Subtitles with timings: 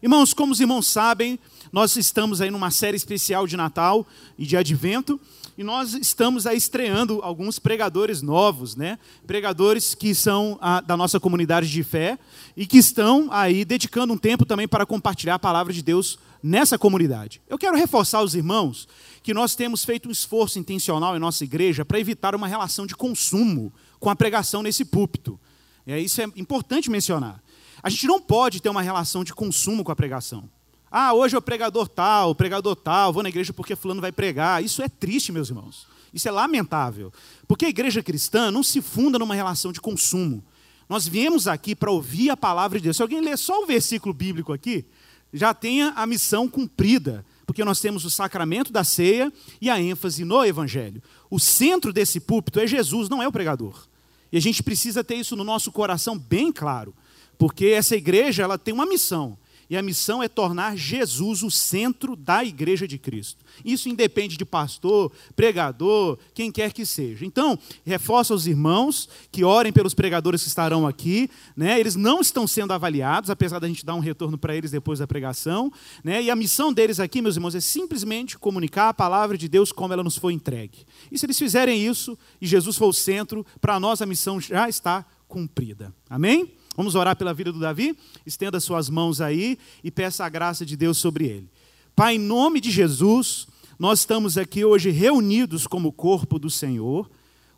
[0.00, 1.40] Irmãos, como os irmãos sabem,
[1.72, 4.06] nós estamos aí numa série especial de Natal
[4.38, 5.20] e de Advento,
[5.56, 8.96] e nós estamos aí estreando alguns pregadores novos, né?
[9.26, 12.16] Pregadores que são a, da nossa comunidade de fé
[12.56, 16.78] e que estão aí dedicando um tempo também para compartilhar a palavra de Deus nessa
[16.78, 17.42] comunidade.
[17.48, 18.86] Eu quero reforçar aos irmãos
[19.20, 22.94] que nós temos feito um esforço intencional em nossa igreja para evitar uma relação de
[22.94, 25.40] consumo com a pregação nesse púlpito.
[25.84, 27.42] É, isso é importante mencionar.
[27.82, 30.48] A gente não pode ter uma relação de consumo com a pregação.
[30.90, 34.10] Ah, hoje é o pregador tal, o pregador tal, vou na igreja porque fulano vai
[34.10, 34.64] pregar.
[34.64, 35.86] Isso é triste, meus irmãos.
[36.12, 37.12] Isso é lamentável.
[37.46, 40.42] Porque a igreja cristã não se funda numa relação de consumo.
[40.88, 42.96] Nós viemos aqui para ouvir a palavra de Deus.
[42.96, 44.86] Se alguém ler só o versículo bíblico aqui,
[45.32, 50.24] já tenha a missão cumprida, porque nós temos o sacramento da ceia e a ênfase
[50.24, 51.02] no evangelho.
[51.30, 53.86] O centro desse púlpito é Jesus, não é o pregador.
[54.32, 56.94] E a gente precisa ter isso no nosso coração bem claro,
[57.38, 59.38] porque essa igreja ela tem uma missão
[59.70, 63.44] e a missão é tornar Jesus o centro da igreja de Cristo.
[63.62, 67.26] Isso independe de pastor, pregador, quem quer que seja.
[67.26, 71.28] Então, reforça aos irmãos que orem pelos pregadores que estarão aqui.
[71.54, 71.78] Né?
[71.78, 75.06] Eles não estão sendo avaliados, apesar da gente dar um retorno para eles depois da
[75.06, 75.70] pregação.
[76.02, 76.22] Né?
[76.22, 79.92] E a missão deles aqui, meus irmãos, é simplesmente comunicar a palavra de Deus como
[79.92, 80.86] ela nos foi entregue.
[81.12, 84.66] E se eles fizerem isso, e Jesus for o centro, para nós a missão já
[84.66, 85.94] está cumprida.
[86.08, 86.54] Amém?
[86.78, 87.98] Vamos orar pela vida do Davi?
[88.24, 91.50] Estenda suas mãos aí e peça a graça de Deus sobre ele.
[91.96, 97.10] Pai, em nome de Jesus, nós estamos aqui hoje reunidos como corpo do Senhor,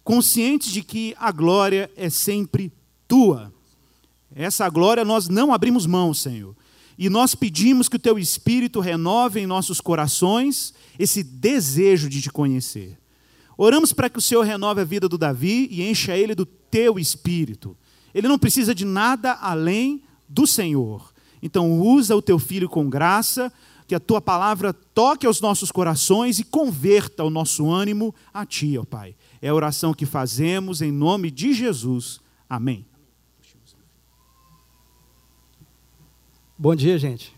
[0.03, 2.73] conscientes de que a glória é sempre
[3.07, 3.53] tua.
[4.35, 6.57] Essa glória nós não abrimos mão, Senhor.
[6.97, 12.31] E nós pedimos que o teu Espírito renove em nossos corações esse desejo de te
[12.31, 12.99] conhecer.
[13.59, 16.99] Oramos para que o Senhor renove a vida do Davi e encha ele do teu
[16.99, 17.77] Espírito.
[18.15, 21.13] Ele não precisa de nada além do Senhor.
[21.43, 23.53] Então, usa o teu filho com graça,
[23.87, 28.77] que a tua palavra toque aos nossos corações e converta o nosso ânimo a ti,
[28.79, 29.17] ó Pai.
[29.43, 32.21] É a oração que fazemos em nome de Jesus.
[32.49, 32.85] Amém.
[36.59, 37.35] Bom dia, gente.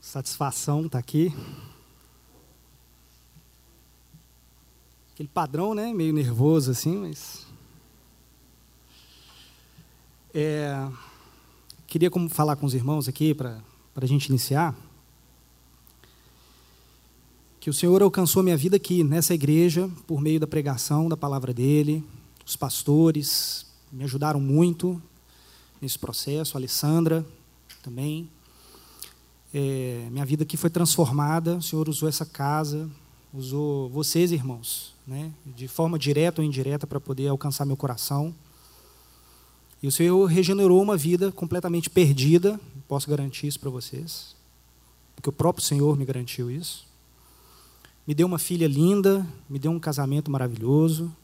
[0.00, 1.34] Satisfação estar tá aqui.
[5.12, 5.92] Aquele padrão, né?
[5.92, 7.47] Meio nervoso assim, mas
[10.40, 10.88] é,
[11.88, 13.60] queria como falar com os irmãos aqui para
[13.96, 14.72] a gente iniciar.
[17.58, 21.52] Que o Senhor alcançou minha vida aqui, nessa igreja, por meio da pregação da palavra
[21.52, 22.04] dele.
[22.46, 25.02] Os pastores me ajudaram muito
[25.80, 27.26] nesse processo, a Alessandra
[27.82, 28.30] também.
[29.52, 32.88] É, minha vida aqui foi transformada, o Senhor usou essa casa,
[33.34, 38.32] usou vocês, irmãos, né, de forma direta ou indireta para poder alcançar meu coração.
[39.82, 44.34] E o Senhor regenerou uma vida completamente perdida, posso garantir isso para vocês,
[45.14, 46.86] porque o próprio Senhor me garantiu isso.
[48.06, 51.14] Me deu uma filha linda, me deu um casamento maravilhoso.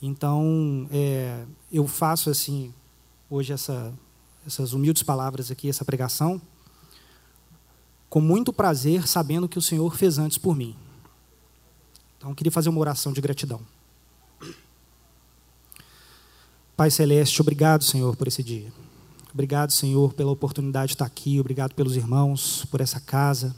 [0.00, 2.72] Então, é, eu faço assim,
[3.28, 3.92] hoje, essa,
[4.46, 6.40] essas humildes palavras aqui, essa pregação,
[8.08, 10.74] com muito prazer, sabendo que o Senhor fez antes por mim.
[12.16, 13.60] Então, eu queria fazer uma oração de gratidão.
[16.76, 18.72] Pai Celeste, obrigado, Senhor, por esse dia.
[19.32, 21.38] Obrigado, Senhor, pela oportunidade de estar aqui.
[21.38, 23.54] Obrigado pelos irmãos, por essa casa.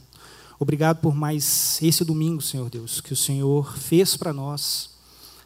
[0.58, 4.90] Obrigado por mais esse domingo, Senhor Deus, que o Senhor fez para nós,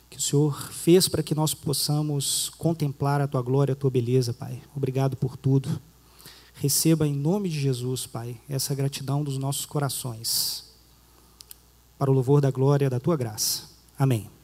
[0.08, 4.32] que o Senhor fez para que nós possamos contemplar a tua glória, a tua beleza,
[4.32, 4.60] Pai.
[4.75, 5.81] Obrigado por tudo.
[6.54, 10.64] Receba em nome de Jesus, Pai, essa gratidão dos nossos corações,
[11.97, 13.62] para o louvor da glória da tua graça.
[13.97, 14.40] Amém.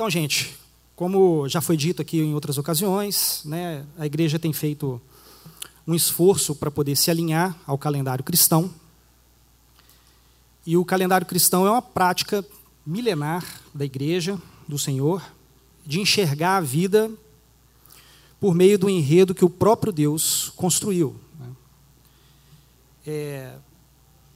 [0.00, 0.56] Então, gente,
[0.96, 4.98] como já foi dito aqui em outras ocasiões, né, a igreja tem feito
[5.86, 8.70] um esforço para poder se alinhar ao calendário cristão.
[10.64, 12.42] E o calendário cristão é uma prática
[12.86, 13.44] milenar
[13.74, 15.22] da igreja, do Senhor,
[15.84, 17.10] de enxergar a vida
[18.40, 21.14] por meio do enredo que o próprio Deus construiu.
[21.38, 21.46] Né.
[23.06, 23.54] É,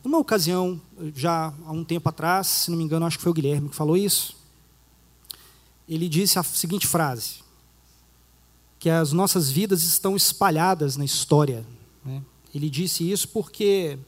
[0.05, 0.79] numa ocasião,
[1.17, 3.75] já há um tempo atrás, se não me engano, acho que foi o Guilherme que
[3.75, 4.44] falou isso,
[5.89, 7.45] ele disse a seguinte frase:
[8.79, 11.65] que as nossas vidas estão espalhadas na história.
[12.05, 12.23] Né?
[12.55, 13.99] Ele disse isso porque,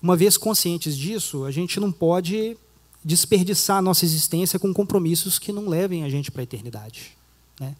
[0.00, 2.56] uma vez conscientes disso, a gente não pode
[3.04, 7.16] desperdiçar a nossa existência com compromissos que não levem a gente para a eternidade.
[7.60, 7.74] Né?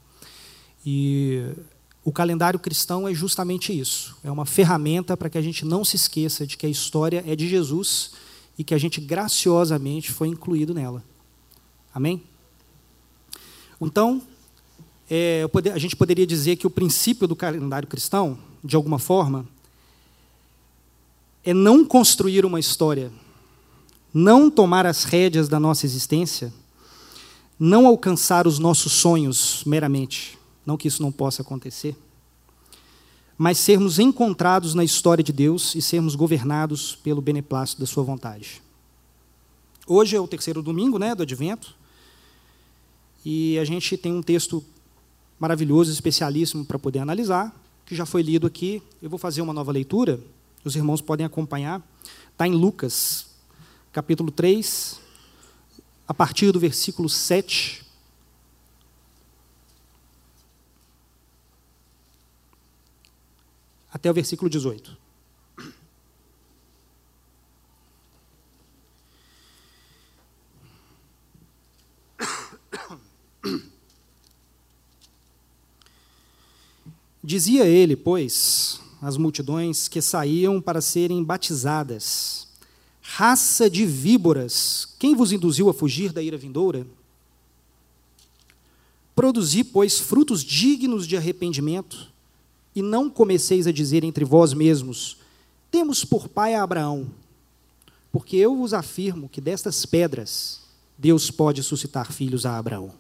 [0.85, 1.45] E
[2.05, 4.17] o calendário cristão é justamente isso.
[4.23, 7.35] É uma ferramenta para que a gente não se esqueça de que a história é
[7.35, 8.13] de Jesus
[8.59, 11.03] e que a gente graciosamente foi incluído nela.
[11.95, 12.23] Amém?
[13.81, 14.21] Então,
[15.09, 19.47] é, a gente poderia dizer que o princípio do calendário cristão, de alguma forma,
[21.45, 23.13] é não construir uma história,
[24.13, 26.53] não tomar as rédeas da nossa existência,
[27.59, 31.97] não alcançar os nossos sonhos meramente, não que isso não possa acontecer,
[33.37, 38.63] mas sermos encontrados na história de Deus e sermos governados pelo beneplácito da Sua vontade.
[39.87, 41.77] Hoje é o terceiro domingo né, do Advento,
[43.25, 44.63] e a gente tem um texto
[45.39, 47.55] maravilhoso, especialíssimo para poder analisar,
[47.87, 48.83] que já foi lido aqui.
[49.01, 50.21] Eu vou fazer uma nova leitura,
[50.65, 51.83] os irmãos podem acompanhar.
[52.33, 53.27] Está em Lucas,
[53.93, 55.01] capítulo 3,
[56.07, 57.85] a partir do versículo 7.
[63.93, 65.04] Até o versículo 18.
[77.27, 82.47] Dizia ele, pois, às multidões que saíam para serem batizadas:
[83.01, 86.87] Raça de víboras, quem vos induziu a fugir da ira vindoura?
[89.17, 92.13] Produzi, pois, frutos dignos de arrependimento,
[92.77, 95.17] e não comeceis a dizer entre vós mesmos:
[95.71, 97.07] Temos por pai a Abraão.
[98.13, 100.61] Porque eu vos afirmo que destas pedras
[100.99, 102.93] Deus pode suscitar filhos a Abraão.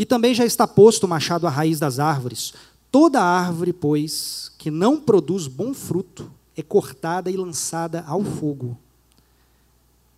[0.00, 2.54] E também já está posto o machado à raiz das árvores.
[2.90, 8.78] Toda árvore, pois, que não produz bom fruto, é cortada e lançada ao fogo.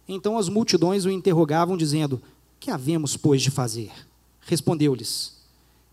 [0.06, 2.22] Então as multidões o interrogavam, dizendo:
[2.60, 3.90] Que havemos, pois, de fazer?
[4.42, 5.32] Respondeu-lhes: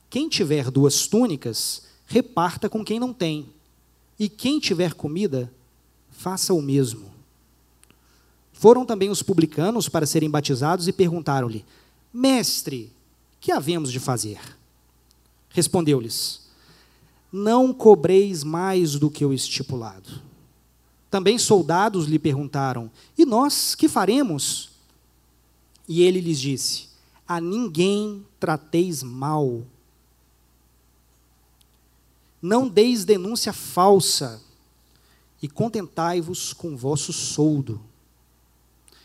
[0.08, 3.50] Quem tiver duas túnicas, reparta com quem não tem,
[4.20, 5.52] e quem tiver comida,
[6.12, 7.10] faça o mesmo.
[8.54, 11.66] Foram também os publicanos para serem batizados e perguntaram-lhe:
[12.14, 12.94] Mestre,
[13.40, 14.40] que havemos de fazer?
[15.50, 16.48] Respondeu-lhes:
[17.32, 20.22] Não cobreis mais do que o estipulado.
[21.10, 24.70] Também soldados lhe perguntaram: E nós que faremos?
[25.88, 26.90] E ele lhes disse:
[27.28, 29.64] A ninguém trateis mal.
[32.42, 34.42] Não deis denúncia falsa,
[35.42, 37.82] e contentai-vos com vosso soldo.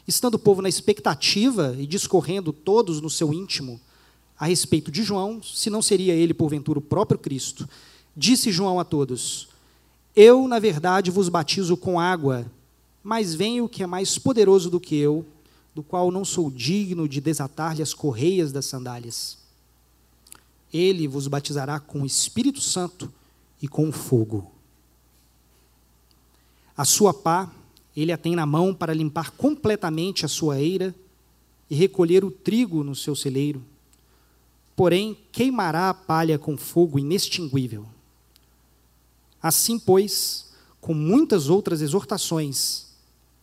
[0.06, 3.80] Estando o povo na expectativa e discorrendo todos no seu íntimo
[4.38, 7.68] a respeito de João, se não seria ele, porventura, o próprio Cristo.
[8.16, 9.48] Disse João a todos:
[10.14, 12.44] Eu, na verdade, vos batizo com água,
[13.02, 15.24] mas vem o que é mais poderoso do que eu,
[15.74, 19.38] do qual não sou digno de desatar-lhe as correias das sandálias.
[20.72, 23.12] Ele vos batizará com o Espírito Santo
[23.62, 24.50] e com fogo.
[26.76, 27.52] A sua pá,
[27.96, 30.92] ele a tem na mão para limpar completamente a sua eira
[31.70, 33.62] e recolher o trigo no seu celeiro
[34.76, 37.86] porém queimará a palha com fogo inextinguível.
[39.42, 42.86] Assim, pois, com muitas outras exortações,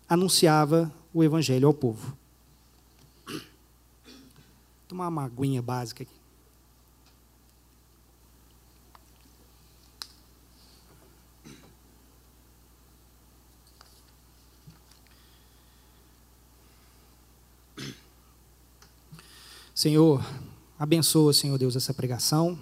[0.09, 2.17] anunciava o evangelho ao povo.
[3.27, 3.41] Vou
[4.87, 6.21] tomar uma aguinha básica aqui.
[19.73, 20.23] Senhor,
[20.81, 22.57] Abençoa, Senhor Deus, essa pregação.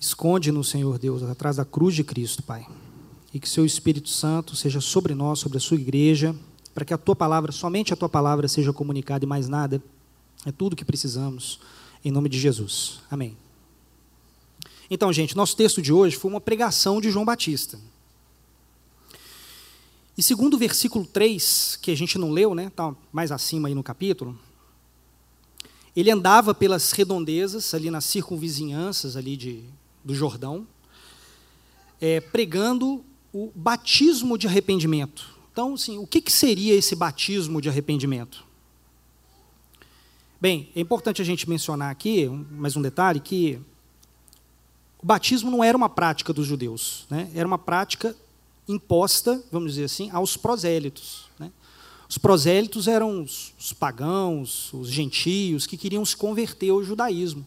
[0.00, 2.66] Esconde-nos, Senhor Deus, atrás da cruz de Cristo, Pai.
[3.32, 6.34] E que seu Espírito Santo seja sobre nós, sobre a sua igreja,
[6.74, 9.80] para que a tua palavra, somente a tua palavra, seja comunicada e mais nada.
[10.44, 11.60] É tudo que precisamos.
[12.04, 12.98] Em nome de Jesus.
[13.08, 13.36] Amém.
[14.90, 17.78] Então, gente, nosso texto de hoje foi uma pregação de João Batista.
[20.18, 22.66] E segundo o versículo 3, que a gente não leu, né?
[22.66, 24.36] Está mais acima aí no capítulo
[25.96, 29.64] ele andava pelas redondezas, ali nas circunvizinhanças ali de,
[30.04, 30.66] do Jordão,
[32.00, 35.38] é, pregando o batismo de arrependimento.
[35.52, 38.44] Então, assim, o que, que seria esse batismo de arrependimento?
[40.40, 43.60] Bem, é importante a gente mencionar aqui, mais um detalhe, que
[45.02, 47.30] o batismo não era uma prática dos judeus, né?
[47.34, 48.16] era uma prática
[48.66, 51.28] imposta, vamos dizer assim, aos prosélitos.
[51.38, 51.50] Né?
[52.10, 57.46] Os prosélitos eram os, os pagãos, os gentios, que queriam se converter ao judaísmo.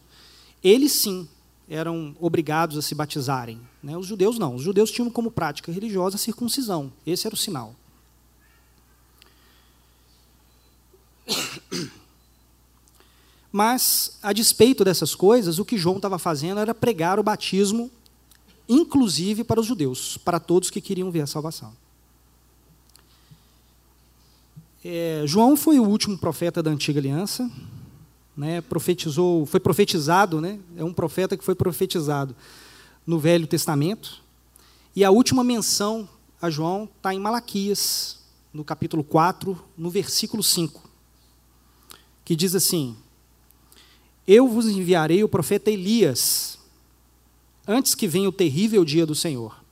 [0.62, 1.28] Eles sim
[1.68, 3.60] eram obrigados a se batizarem.
[3.82, 3.94] Né?
[3.94, 4.54] Os judeus não.
[4.54, 6.90] Os judeus tinham como prática religiosa a circuncisão.
[7.06, 7.76] Esse era o sinal.
[13.52, 17.90] Mas, a despeito dessas coisas, o que João estava fazendo era pregar o batismo,
[18.66, 21.83] inclusive para os judeus, para todos que queriam ver a salvação.
[24.86, 27.50] É, João foi o último profeta da antiga aliança.
[28.36, 32.34] né, profetizou, foi profetizado, né, é um profeta que foi profetizado
[33.06, 34.20] no Velho Testamento.
[34.94, 36.08] E a última menção
[36.42, 38.18] a João está em Malaquias,
[38.52, 40.82] no capítulo 4, no versículo 5,
[42.24, 42.94] que diz assim:
[44.26, 46.58] Eu vos enviarei o profeta Elias,
[47.66, 49.63] antes que venha o terrível dia do Senhor.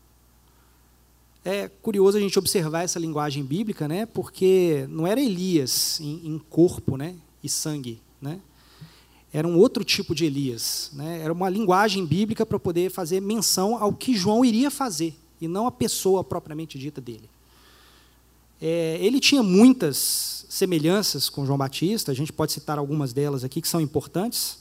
[1.45, 4.07] É curioso a gente observar essa linguagem bíblica, né?
[4.07, 7.17] Porque não era Elias em, em corpo, né?
[7.43, 8.41] E sangue, né?
[9.33, 11.21] Era um outro tipo de Elias, né?
[11.21, 15.67] Era uma linguagem bíblica para poder fazer menção ao que João iria fazer e não
[15.67, 17.29] a pessoa propriamente dita dele.
[18.61, 22.13] É, ele tinha muitas semelhanças com João Batista.
[22.13, 24.59] A gente pode citar algumas delas aqui que são importantes,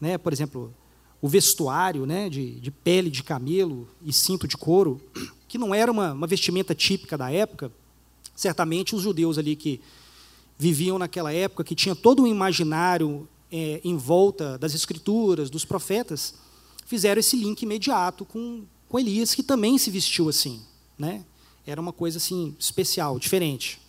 [0.00, 0.18] né?
[0.18, 0.74] Por exemplo,
[1.20, 2.28] o vestuário, né?
[2.28, 5.00] De, de pele de camelo e cinto de couro
[5.48, 7.70] que não era uma, uma vestimenta típica da época,
[8.34, 9.80] certamente os judeus ali que
[10.58, 16.34] viviam naquela época, que tinha todo um imaginário é, em volta das escrituras, dos profetas,
[16.84, 20.60] fizeram esse link imediato com, com Elias, que também se vestiu assim.
[20.98, 21.24] Né?
[21.66, 23.80] Era uma coisa assim especial, diferente.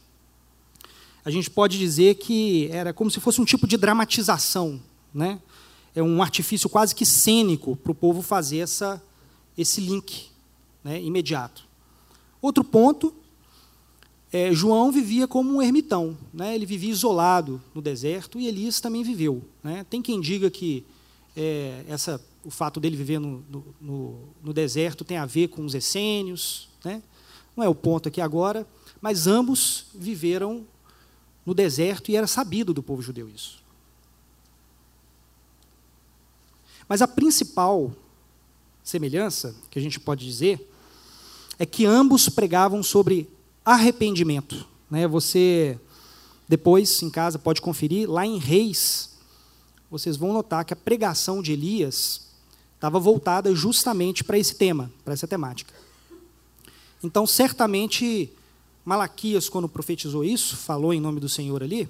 [1.24, 4.82] A gente pode dizer que era como se fosse um tipo de dramatização,
[5.14, 5.42] né?
[5.96, 9.02] É um artifício quase que cênico para o povo fazer essa,
[9.58, 10.28] esse link
[10.84, 11.66] né, imediato.
[12.42, 13.14] Outro ponto,
[14.32, 19.04] é, João vivia como um ermitão, né, ele vivia isolado no deserto e Elias também
[19.04, 19.44] viveu.
[19.64, 19.86] Né.
[19.90, 20.86] Tem quem diga que
[21.36, 23.44] é, essa, o fato dele viver no,
[23.82, 27.02] no, no, deserto tem a ver com os essênios, né,
[27.56, 28.68] não é o ponto aqui agora,
[29.02, 30.66] mas ambos viveram
[31.46, 33.64] no deserto e era sabido do povo judeu isso.
[36.88, 37.92] Mas a principal
[38.84, 40.72] semelhança que a gente pode dizer
[41.60, 43.30] é que ambos pregavam sobre
[43.66, 44.66] arrependimento.
[44.90, 45.08] Né?
[45.08, 45.78] Você,
[46.48, 49.18] depois, em casa, pode conferir, lá em Reis,
[49.90, 52.28] vocês vão notar que a pregação de Elias
[52.76, 55.74] estava voltada justamente para esse tema, para essa temática.
[57.04, 58.32] Então, certamente,
[58.86, 61.90] Malaquias, quando profetizou isso, falou em nome do Senhor ali,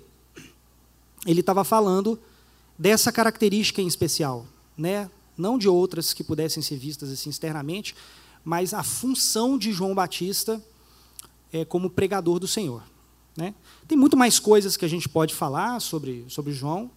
[1.25, 2.19] ele estava falando
[2.77, 4.45] dessa característica em especial,
[4.77, 5.09] né?
[5.37, 7.95] não de outras que pudessem ser vistas assim externamente,
[8.43, 10.61] mas a função de João Batista
[11.53, 12.83] é, como pregador do Senhor.
[13.35, 13.53] Né?
[13.87, 16.89] Tem muito mais coisas que a gente pode falar sobre, sobre João,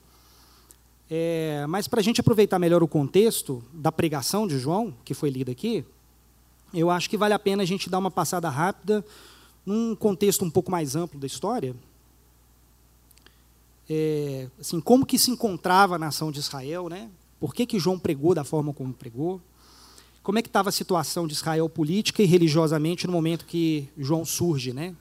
[1.10, 5.28] é, mas para a gente aproveitar melhor o contexto da pregação de João, que foi
[5.28, 5.84] lida aqui,
[6.72, 9.04] eu acho que vale a pena a gente dar uma passada rápida
[9.66, 11.74] num contexto um pouco mais amplo da história.
[13.88, 17.10] É, assim, como que se encontrava a nação de Israel, né?
[17.40, 19.40] Por que, que João pregou da forma como pregou,
[20.22, 24.24] como é que estava a situação de Israel política e religiosamente no momento que João
[24.24, 24.94] surge, né?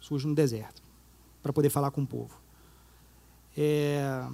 [0.00, 0.82] Surge no deserto,
[1.42, 2.34] para poder falar com o povo.
[3.54, 4.26] É...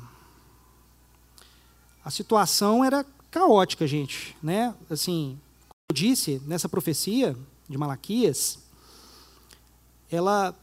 [2.04, 4.72] A situação era caótica, gente, né?
[4.88, 7.36] Assim, como eu disse, nessa profecia
[7.68, 8.60] de Malaquias,
[10.08, 10.54] ela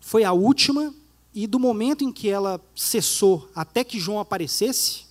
[0.00, 0.94] foi a última
[1.36, 5.04] e do momento em que ela cessou até que João aparecesse,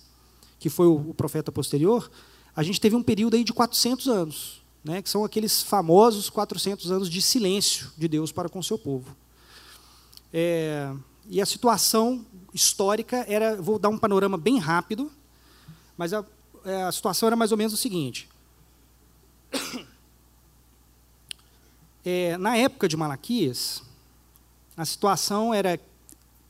[0.58, 2.10] que foi o profeta posterior,
[2.56, 6.90] a gente teve um período aí de 400 anos, né, que são aqueles famosos 400
[6.90, 9.16] anos de silêncio de Deus para com o seu povo.
[10.32, 10.92] É,
[11.30, 15.12] e a situação histórica era, vou dar um panorama bem rápido,
[15.96, 16.24] mas a,
[16.64, 18.28] é, a situação era mais ou menos o seguinte.
[22.08, 23.82] É, na época de Malaquias,
[24.76, 25.76] a situação era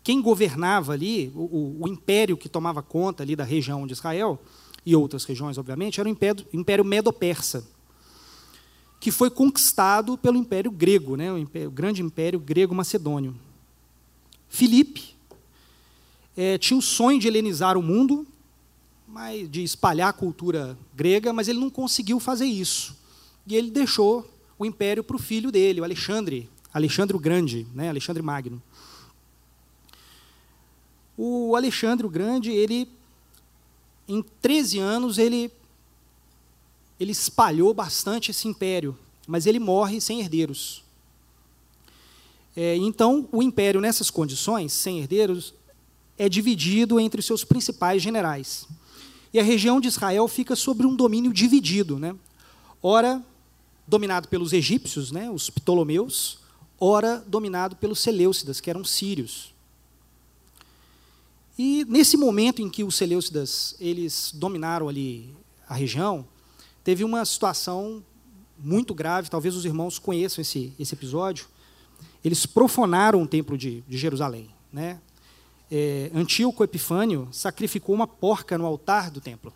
[0.06, 4.40] quem governava ali, o, o, império que tomava conta ali da região de Israel,
[4.86, 7.66] e outras regiões, obviamente, era o Império, Império Medo-Persa,
[9.00, 13.34] que foi conquistado pelo Império Grego, né, o, império, o grande Império Grego-Macedônio.
[14.48, 15.16] Filipe
[16.36, 18.25] é, tinha o sonho de helenizar o mundo,
[19.08, 22.96] mas, de espalhar a cultura grega, mas ele não conseguiu fazer isso.
[23.44, 24.25] E ele deixou
[24.56, 28.62] o império para o filho dele, o Alexandre, Alexandre o Grande, né, Alexandre Magno.
[31.16, 32.88] O Alexandre o Grande, ele
[34.08, 35.50] em 13 anos, ele,
[36.99, 38.96] ele espalhou bastante esse império,
[39.26, 40.85] mas ele morre sem herdeiros.
[42.56, 45.52] É, então, o império, nessas condições, sem herdeiros,
[46.16, 48.66] é dividido entre seus principais generais.
[49.32, 51.99] E a região de Israel fica sobre um domínio dividido.
[51.99, 52.16] Né?
[52.82, 53.23] Ora,
[53.87, 56.38] dominado pelos egípcios, né, os Ptolomeus,
[56.80, 59.52] ora, dominado pelos Seleucidas, que eram sírios.
[61.58, 65.34] E nesse momento em que os Seleucidas eles dominaram ali
[65.68, 66.26] a região,
[66.84, 68.04] teve uma situação
[68.58, 71.46] muito grave, talvez os irmãos conheçam esse, esse episódio.
[72.25, 74.50] Eles profanaram o templo de, de Jerusalém.
[74.72, 75.00] Né?
[75.70, 79.52] é, Antíoco Epifânio sacrificou uma porca no altar do templo.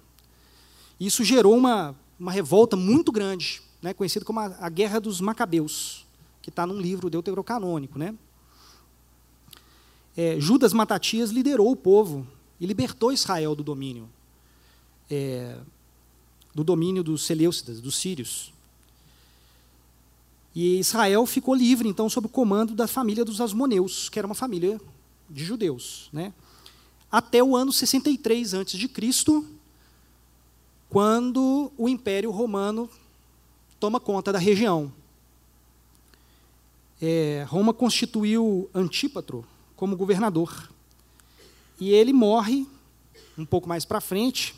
[0.99, 6.07] Isso gerou uma, uma revolta muito grande, né, conhecida como a, a Guerra dos Macabeus,
[6.42, 7.99] que está num livro deuterocanônico.
[7.99, 8.14] Né?
[10.17, 12.26] É, Judas Matatias liderou o povo
[12.59, 14.09] e libertou Israel do domínio,
[15.11, 15.57] é,
[16.55, 18.52] do domínio dos Seleucidas, dos sírios.
[20.55, 24.35] E Israel ficou livre, então, sob o comando da família dos Asmoneus, que era uma
[24.35, 24.81] família
[25.29, 26.09] de judeus.
[26.12, 26.33] Né?
[27.11, 28.90] Até o ano 63 a.C.,
[30.88, 32.90] quando o Império Romano
[33.79, 34.93] toma conta da região.
[37.00, 39.47] É, Roma constituiu Antípatro
[39.81, 40.71] como governador.
[41.81, 42.67] E ele morre
[43.39, 44.55] um pouco mais para frente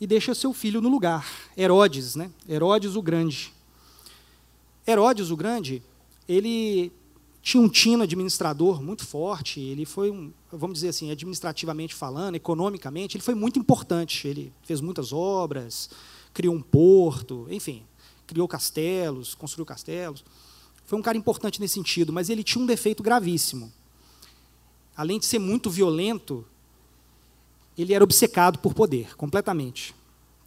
[0.00, 1.24] e deixa seu filho no lugar,
[1.56, 2.28] Herodes, né?
[2.48, 3.54] Herodes o Grande.
[4.84, 5.80] Herodes o Grande,
[6.28, 6.90] ele
[7.40, 13.16] tinha um tino administrador muito forte, ele foi um, vamos dizer assim, administrativamente falando, economicamente,
[13.16, 14.26] ele foi muito importante.
[14.26, 15.88] Ele fez muitas obras,
[16.34, 17.84] criou um porto, enfim,
[18.26, 20.24] criou castelos, construiu castelos.
[20.84, 23.72] Foi um cara importante nesse sentido, mas ele tinha um defeito gravíssimo.
[24.96, 26.44] Além de ser muito violento,
[27.76, 29.94] ele era obcecado por poder, completamente.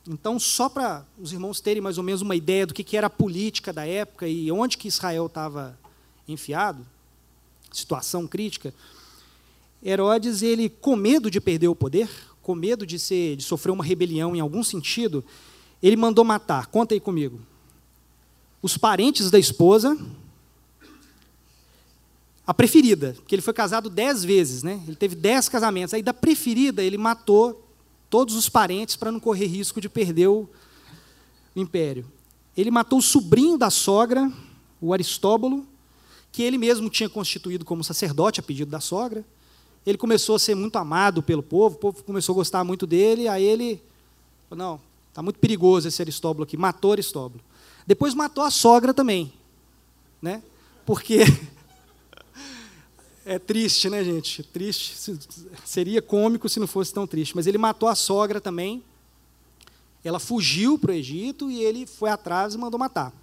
[0.07, 3.11] Então, só para os irmãos terem mais ou menos uma ideia do que era a
[3.11, 5.77] política da época e onde que Israel estava
[6.27, 6.85] enfiado,
[7.71, 8.73] situação crítica,
[9.83, 12.09] Herodes, ele com medo de perder o poder,
[12.41, 15.23] com medo de, ser, de sofrer uma rebelião em algum sentido,
[15.81, 17.39] ele mandou matar, conta aí comigo,
[18.61, 19.97] os parentes da esposa,
[22.49, 24.81] a preferida, que ele foi casado dez vezes, né?
[24.87, 27.63] ele teve dez casamentos, aí da preferida ele matou
[28.09, 30.49] todos os parentes para não correr risco de perder o
[31.55, 32.11] império.
[32.57, 34.31] Ele matou o sobrinho da sogra,
[34.81, 35.63] o Aristóbulo,
[36.31, 39.23] que ele mesmo tinha constituído como sacerdote a pedido da sogra.
[39.85, 43.27] Ele começou a ser muito amado pelo povo, o povo começou a gostar muito dele,
[43.27, 43.79] aí ele
[44.49, 47.43] falou, não, está muito perigoso esse Aristóbulo aqui, matou Aristóbulo.
[47.85, 49.31] Depois matou a sogra também,
[50.19, 50.41] né?
[50.83, 51.19] porque
[53.29, 54.41] é triste, né, gente?
[54.41, 55.19] Triste.
[55.63, 57.35] Seria cômico se não fosse tão triste.
[57.35, 58.83] Mas ele matou a sogra também.
[60.03, 63.13] Ela fugiu para o Egito e ele foi atrás e mandou matar.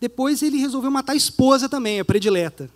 [0.00, 2.70] Depois ele resolveu matar a esposa também, a predileta.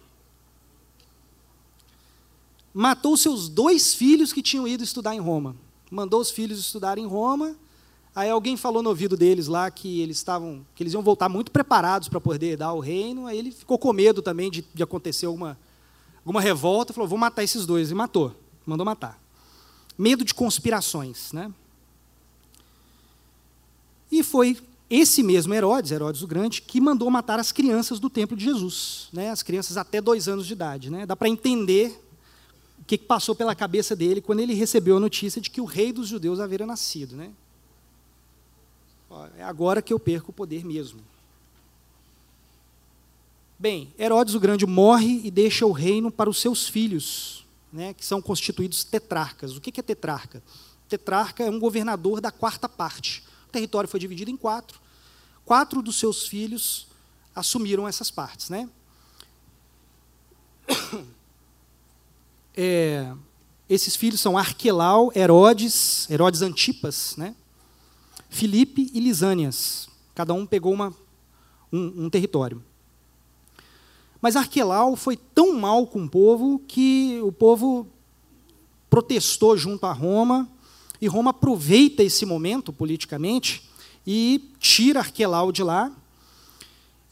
[2.74, 5.56] Matou seus dois filhos que tinham ido estudar em Roma.
[5.90, 7.56] Mandou os filhos estudar em Roma.
[8.14, 11.50] Aí alguém falou no ouvido deles lá que eles estavam, que eles iam voltar muito
[11.50, 13.26] preparados para poder dar o reino.
[13.26, 15.56] Aí ele ficou com medo também de, de acontecer alguma
[16.24, 17.90] alguma revolta, falou: vou matar esses dois.
[17.90, 19.20] E matou, mandou matar.
[19.98, 21.32] Medo de conspirações.
[21.32, 21.52] Né?
[24.10, 28.36] E foi esse mesmo Herodes, Herodes o Grande, que mandou matar as crianças do templo
[28.36, 29.30] de Jesus, né?
[29.30, 30.90] as crianças até dois anos de idade.
[30.90, 31.06] Né?
[31.06, 31.98] Dá para entender
[32.78, 35.92] o que passou pela cabeça dele quando ele recebeu a notícia de que o rei
[35.92, 37.16] dos judeus havia nascido.
[37.16, 37.30] Né?
[39.36, 41.00] É agora que eu perco o poder mesmo.
[43.58, 48.04] Bem, Herodes o Grande morre e deixa o reino para os seus filhos, né, que
[48.04, 49.56] são constituídos tetrarcas.
[49.56, 50.42] O que é tetrarca?
[50.88, 53.22] Tetrarca é um governador da quarta parte.
[53.48, 54.80] O território foi dividido em quatro.
[55.44, 56.88] Quatro dos seus filhos
[57.34, 58.50] assumiram essas partes.
[58.50, 58.68] Né?
[62.54, 63.10] É,
[63.66, 67.34] esses filhos são Arquelau, Herodes, Herodes Antipas, né?
[68.32, 69.88] Filipe e Lisânias.
[70.14, 70.92] Cada um pegou uma,
[71.70, 72.62] um, um território.
[74.22, 77.86] Mas Arquelau foi tão mal com o povo que o povo
[78.88, 80.48] protestou junto a Roma,
[81.00, 83.68] e Roma aproveita esse momento politicamente
[84.06, 85.92] e tira Arquelau de lá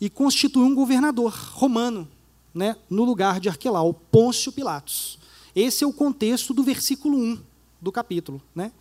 [0.00, 2.08] e constitui um governador romano
[2.54, 5.18] né, no lugar de Arquelau, Pôncio Pilatos.
[5.54, 7.38] Esse é o contexto do versículo 1
[7.80, 8.40] do capítulo.
[8.54, 8.72] Né?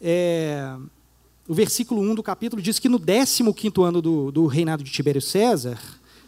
[0.00, 0.76] É,
[1.48, 3.42] o versículo 1 do capítulo diz que no 15
[3.82, 5.78] ano do, do reinado de Tibério César,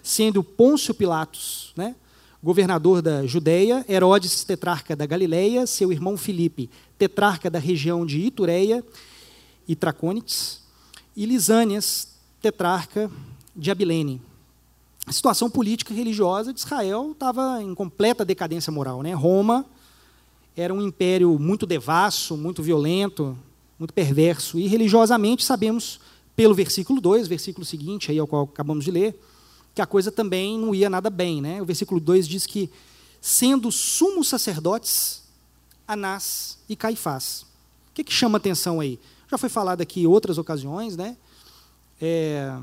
[0.03, 1.97] sendo Pôncio Pilatos, né,
[2.43, 8.85] governador da Judéia, Herodes, tetrarca da Galileia, seu irmão Filipe, tetrarca da região de Itureia
[9.67, 10.63] e Tracônites,
[11.17, 12.09] e Lisânias,
[12.41, 13.11] tetrarca
[13.57, 14.23] de Abilene.
[15.05, 19.03] A situação política e religiosa de Israel estava em completa decadência moral.
[19.03, 19.15] Né?
[19.15, 19.67] Roma
[20.57, 23.37] era um império muito devasso, muito violento,
[23.79, 24.59] muito perverso.
[24.59, 26.01] E religiosamente, sabemos,
[26.35, 29.19] pelo versículo 2, versículo seguinte, aí ao qual acabamos de ler,
[29.75, 31.41] que a coisa também não ia nada bem.
[31.41, 31.63] Né?
[31.63, 32.71] O versículo 2 diz que,
[33.21, 35.23] sendo sumos sacerdotes,
[35.87, 37.43] Anás e Caifás.
[37.91, 38.99] O que, que chama atenção aí?
[39.31, 41.17] Já foi falado aqui em outras ocasiões, né?
[42.01, 42.57] É,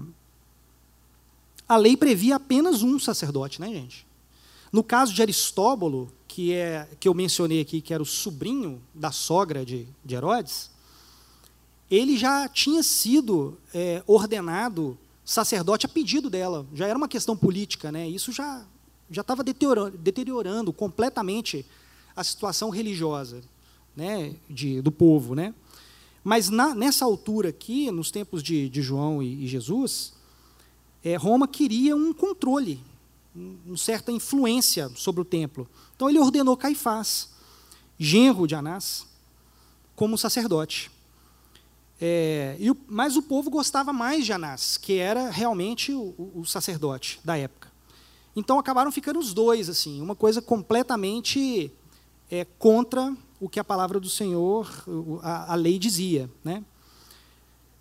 [1.67, 4.05] a lei previa apenas um sacerdote, né, gente?
[4.71, 9.11] No caso de Aristóbulo, que é que eu mencionei aqui, que era o sobrinho da
[9.11, 10.69] sogra de, de Herodes,
[11.89, 16.65] ele já tinha sido é, ordenado sacerdote a pedido dela.
[16.73, 18.07] Já era uma questão política, né?
[18.07, 18.65] Isso já
[19.09, 21.65] já estava deteriorando, deteriorando, completamente
[22.15, 23.41] a situação religiosa,
[23.95, 25.53] né, de, do povo, né?
[26.23, 30.13] Mas na, nessa altura aqui, nos tempos de, de João e, e Jesus,
[31.03, 32.81] é, Roma queria um controle,
[33.35, 35.67] um, uma certa influência sobre o templo.
[35.95, 37.29] Então ele ordenou Caifás,
[37.99, 39.05] genro de Anás,
[39.95, 40.89] como sacerdote.
[41.99, 47.19] É, e mas o povo gostava mais de Anás, que era realmente o, o, sacerdote
[47.23, 47.71] da época.
[48.35, 51.71] Então acabaram ficando os dois, assim, uma coisa completamente
[52.29, 54.69] é, contra o que a palavra do Senhor,
[55.21, 56.29] a, a lei dizia.
[56.43, 56.63] Né?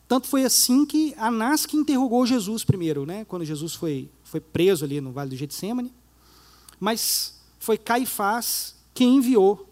[0.07, 3.25] Tanto foi assim que Anás que interrogou Jesus primeiro, né?
[3.25, 5.93] quando Jesus foi, foi preso ali no Vale do Getsemane,
[6.79, 9.69] mas foi Caifás quem enviou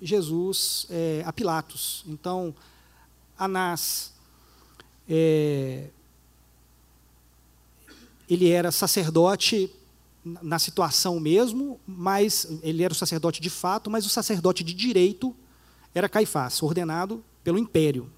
[0.00, 2.04] Jesus é, a Pilatos.
[2.06, 2.54] Então,
[3.38, 4.12] Anás,
[5.08, 5.88] é,
[8.28, 9.70] ele era sacerdote
[10.42, 15.34] na situação mesmo, mas ele era o sacerdote de fato, mas o sacerdote de direito
[15.94, 18.10] era Caifás, ordenado pelo império.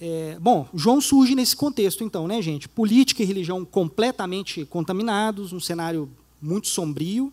[0.00, 2.68] É, bom, João surge nesse contexto, então, né, gente?
[2.68, 7.32] Política e religião completamente contaminados, um cenário muito sombrio.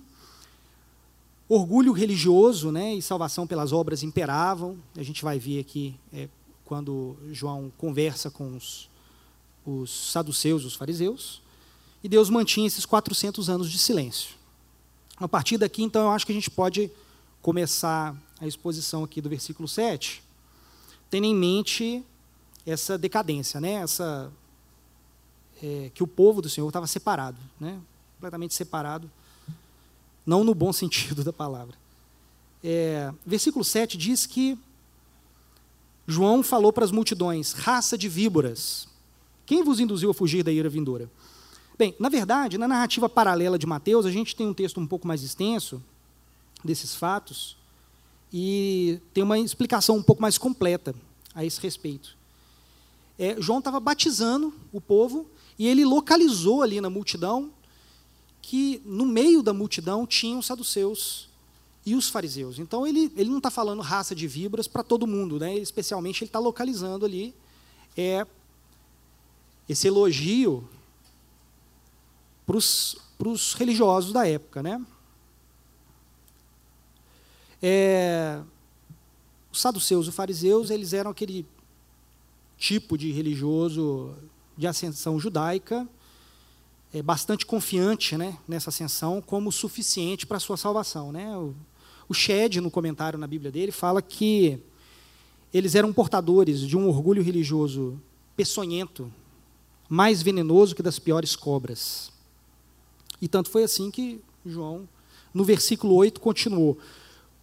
[1.50, 4.78] Orgulho religioso né, e salvação pelas obras imperavam.
[4.96, 6.30] A gente vai ver aqui é,
[6.64, 8.88] quando João conversa com os,
[9.66, 11.42] os saduceus, os fariseus,
[12.04, 14.36] e Deus mantinha esses 400 anos de silêncio.
[15.18, 16.92] A partir daqui, então, eu acho que a gente pode
[17.42, 20.24] começar a exposição aqui do versículo 7,
[21.10, 22.04] tendo em mente
[22.66, 23.74] essa decadência, né?
[23.74, 24.32] essa,
[25.62, 27.82] é, que o povo do Senhor estava separado, né?
[28.16, 29.10] completamente separado,
[30.26, 31.76] não no bom sentido da palavra.
[32.64, 34.58] É, versículo 7 diz que
[36.08, 38.88] João falou para as multidões: raça de víboras,
[39.46, 41.10] quem vos induziu a fugir da ira vindoura?
[41.78, 45.08] Bem, na verdade, na narrativa paralela de Mateus, a gente tem um texto um pouco
[45.08, 45.82] mais extenso
[46.64, 47.56] desses fatos
[48.34, 50.94] e tem uma explicação um pouco mais completa
[51.34, 52.18] a esse respeito.
[53.18, 55.26] É, João estava batizando o povo
[55.58, 57.52] e ele localizou ali na multidão
[58.50, 61.30] que no meio da multidão tinham os saduceus
[61.86, 62.58] e os fariseus.
[62.58, 65.56] Então ele, ele não está falando raça de víboras para todo mundo, né?
[65.56, 67.32] especialmente ele está localizando ali
[67.96, 68.26] é,
[69.70, 70.68] esse elogio
[72.48, 74.64] para os religiosos da época.
[74.64, 74.84] Né?
[77.62, 78.42] É,
[79.52, 81.46] os saduceus e os fariseus eles eram aquele
[82.58, 84.16] tipo de religioso
[84.58, 85.88] de ascensão judaica,
[86.94, 91.12] é, bastante confiante né, nessa ascensão como suficiente para a sua salvação.
[91.12, 91.36] Né?
[91.38, 91.56] O,
[92.08, 94.60] o Shed, no comentário na Bíblia dele, fala que
[95.54, 98.00] eles eram portadores de um orgulho religioso
[98.36, 99.12] peçonhento,
[99.88, 102.12] mais venenoso que das piores cobras.
[103.22, 104.88] E tanto foi assim que João,
[105.34, 106.78] no versículo 8, continuou: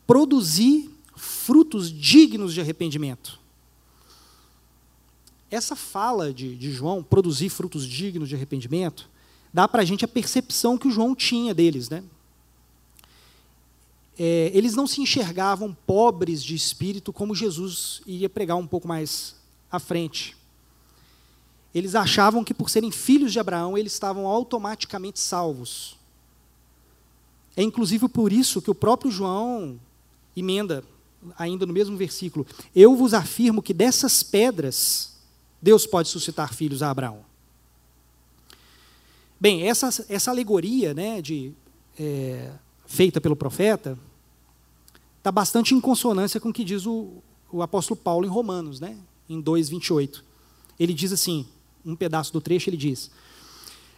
[0.07, 3.39] produzir frutos dignos de arrependimento.
[5.51, 9.09] Essa fala de, de João, produzir frutos dignos de arrependimento,
[9.57, 11.88] dá para a gente a percepção que o João tinha deles.
[11.88, 12.05] Né?
[14.19, 19.35] É, eles não se enxergavam pobres de espírito como Jesus iria pregar um pouco mais
[19.71, 20.37] à frente
[21.79, 25.95] eles achavam que por serem filhos de Abraão, eles estavam automaticamente salvos.
[27.55, 29.79] É inclusive por isso que o próprio João
[30.35, 30.83] emenda,
[31.37, 35.19] ainda no mesmo versículo: Eu vos afirmo que dessas pedras
[35.61, 37.23] Deus pode suscitar filhos a Abraão.
[39.38, 41.53] Bem, essa, essa alegoria né, de,
[41.99, 42.51] é,
[42.87, 43.99] feita pelo profeta
[45.18, 48.96] está bastante em consonância com o que diz o, o apóstolo Paulo em Romanos, né,
[49.29, 50.22] em 2,28.
[50.79, 51.46] Ele diz assim:
[51.85, 53.11] um pedaço do trecho, ele diz: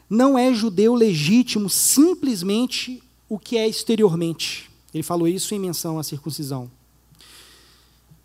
[0.08, 4.70] Não é judeu legítimo simplesmente o que é exteriormente.
[4.92, 6.70] Ele falou isso em menção à circuncisão.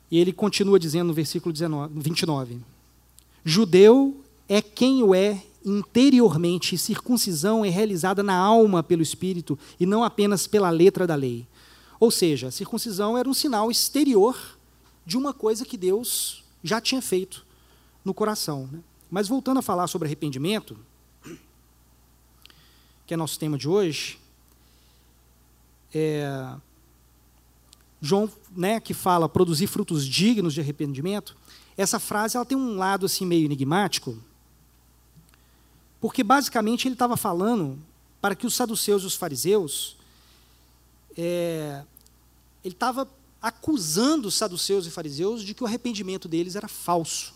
[0.09, 2.57] E ele continua dizendo no versículo 19, 29:
[3.43, 10.03] Judeu é quem o é interiormente, circuncisão é realizada na alma pelo Espírito e não
[10.03, 11.47] apenas pela letra da lei.
[11.99, 14.37] Ou seja, a circuncisão era um sinal exterior
[15.05, 17.45] de uma coisa que Deus já tinha feito
[18.03, 18.69] no coração.
[18.71, 18.79] Né?
[19.09, 20.77] Mas voltando a falar sobre arrependimento,
[23.05, 24.19] que é nosso tema de hoje,
[25.93, 26.55] é,
[28.01, 31.37] João, né, que fala produzir frutos dignos de arrependimento,
[31.77, 34.17] essa frase ela tem um lado assim meio enigmático,
[36.03, 37.79] porque basicamente ele estava falando
[38.19, 39.95] para que os saduceus e os fariseus,
[41.15, 41.81] é,
[42.61, 43.07] ele estava
[43.41, 47.33] acusando os saduceus e fariseus de que o arrependimento deles era falso.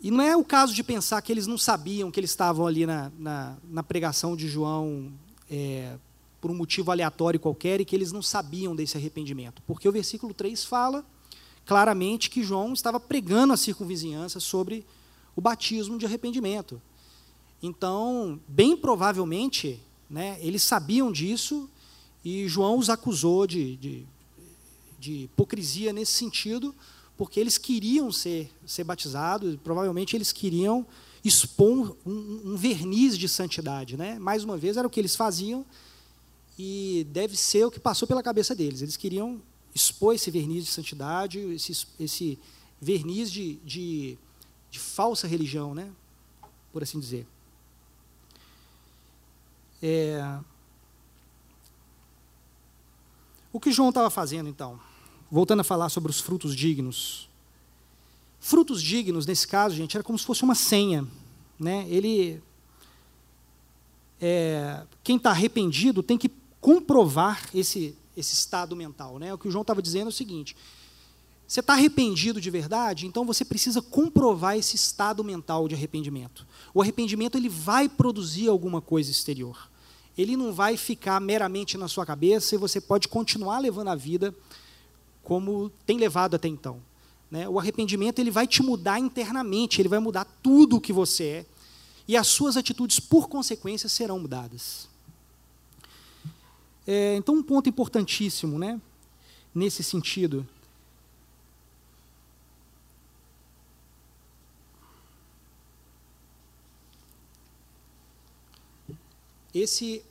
[0.00, 2.86] E não é o caso de pensar que eles não sabiam que eles estavam ali
[2.86, 5.12] na, na, na pregação de João
[5.50, 5.98] é,
[6.40, 9.60] por um motivo aleatório qualquer e que eles não sabiam desse arrependimento.
[9.66, 11.04] Porque o versículo 3 fala
[11.66, 14.86] claramente que João estava pregando a circunvizinhança sobre
[15.36, 16.80] o batismo de arrependimento.
[17.62, 21.68] Então, bem provavelmente, né, eles sabiam disso
[22.24, 24.06] e João os acusou de, de,
[24.98, 26.74] de hipocrisia nesse sentido,
[27.16, 30.86] porque eles queriam ser, ser batizados, provavelmente eles queriam
[31.24, 33.96] expor um, um, verniz de santidade.
[33.96, 34.18] Né?
[34.18, 35.64] Mais uma vez, era o que eles faziam
[36.58, 38.82] e deve ser o que passou pela cabeça deles.
[38.82, 39.40] Eles queriam
[39.74, 42.38] expor esse verniz de santidade, esse, esse
[42.80, 44.18] verniz de, de,
[44.74, 45.88] de falsa religião, né?
[46.72, 47.24] por assim dizer.
[49.80, 50.40] É...
[53.52, 54.80] O que João estava fazendo, então?
[55.30, 57.30] Voltando a falar sobre os frutos dignos.
[58.40, 61.06] Frutos dignos, nesse caso, gente, era como se fosse uma senha.
[61.56, 61.86] Né?
[61.88, 62.42] Ele,
[64.20, 69.20] é, quem está arrependido tem que comprovar esse, esse estado mental.
[69.20, 69.32] Né?
[69.32, 70.56] O que o João estava dizendo é o seguinte:
[71.46, 76.46] você está arrependido de verdade, então você precisa comprovar esse estado mental de arrependimento.
[76.72, 79.70] O arrependimento ele vai produzir alguma coisa exterior.
[80.16, 84.34] Ele não vai ficar meramente na sua cabeça e você pode continuar levando a vida
[85.22, 86.80] como tem levado até então.
[87.30, 87.48] Né?
[87.48, 91.46] O arrependimento ele vai te mudar internamente, ele vai mudar tudo o que você é
[92.06, 94.88] e as suas atitudes, por consequência, serão mudadas.
[96.86, 98.78] É, então, um ponto importantíssimo né,
[99.54, 100.46] nesse sentido.
[109.54, 110.02] Esse,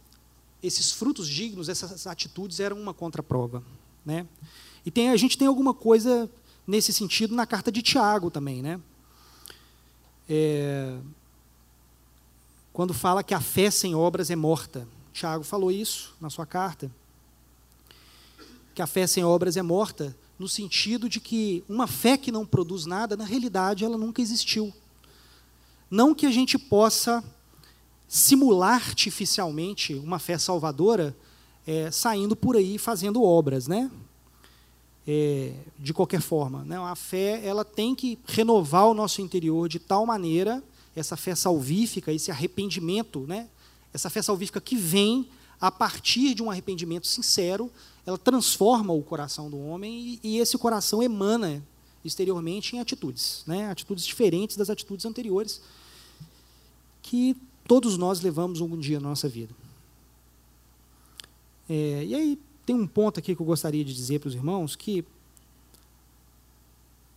[0.62, 3.62] esses frutos dignos, essas atitudes eram uma contraprova.
[4.06, 4.25] Né?
[4.86, 6.29] E tem, a gente tem alguma coisa
[6.65, 8.62] nesse sentido na carta de Tiago também.
[8.62, 8.79] Né?
[10.29, 10.97] É,
[12.71, 14.88] quando fala que a fé sem obras é morta.
[15.12, 16.91] Tiago falou isso na sua carta.
[18.73, 22.45] Que a fé sem obras é morta, no sentido de que uma fé que não
[22.45, 24.73] produz nada, na realidade, ela nunca existiu.
[25.89, 27.23] Não que a gente possa
[28.13, 31.17] simular artificialmente uma fé salvadora
[31.65, 33.89] é, saindo por aí fazendo obras, né?
[35.08, 36.78] É, de qualquer forma, né?
[36.78, 40.63] A fé ela tem que renovar o nosso interior de tal maneira
[40.95, 43.49] essa fé salvífica, esse arrependimento, né?
[43.91, 45.28] essa fé salvífica que vem
[45.60, 47.71] a partir de um arrependimento sincero,
[48.06, 51.63] ela transforma o coração do homem e, e esse coração emana
[52.06, 53.71] exteriormente em atitudes, né?
[53.71, 55.60] atitudes diferentes das atitudes anteriores
[57.02, 57.36] que
[57.67, 59.54] todos nós levamos algum dia na nossa vida.
[61.69, 64.76] É, e aí tem um ponto aqui que eu gostaria de dizer para os irmãos
[64.76, 65.06] que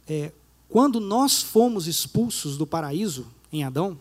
[0.08, 0.32] é,
[0.68, 3.98] quando nós fomos expulsos do paraíso em Adão,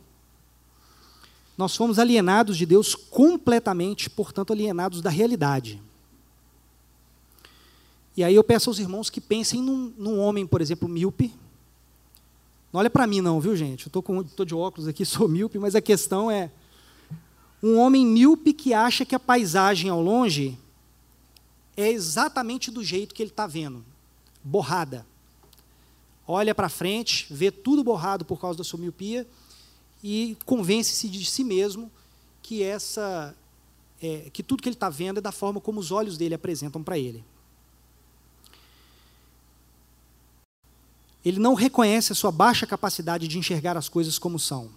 [1.57, 5.81] nós fomos alienados de Deus completamente, portanto, alienados da realidade.
[8.17, 11.33] E aí eu peço aos irmãos que pensem num, num homem, por exemplo, míope.
[12.75, 13.87] Não olha para mim, não, viu, gente?
[13.87, 16.51] Eu estou de óculos aqui, sou míope, mas a questão é:
[17.63, 20.59] um homem míope que acha que a paisagem ao longe
[21.77, 23.81] é exatamente do jeito que ele está vendo
[24.43, 25.05] borrada.
[26.27, 29.25] Olha para frente, vê tudo borrado por causa da sua miopia
[30.03, 31.89] e convence-se de si mesmo
[32.41, 33.33] que essa
[34.01, 36.83] é, que tudo que ele está vendo é da forma como os olhos dele apresentam
[36.83, 37.23] para ele.
[41.25, 44.69] Ele não reconhece a sua baixa capacidade de enxergar as coisas como são.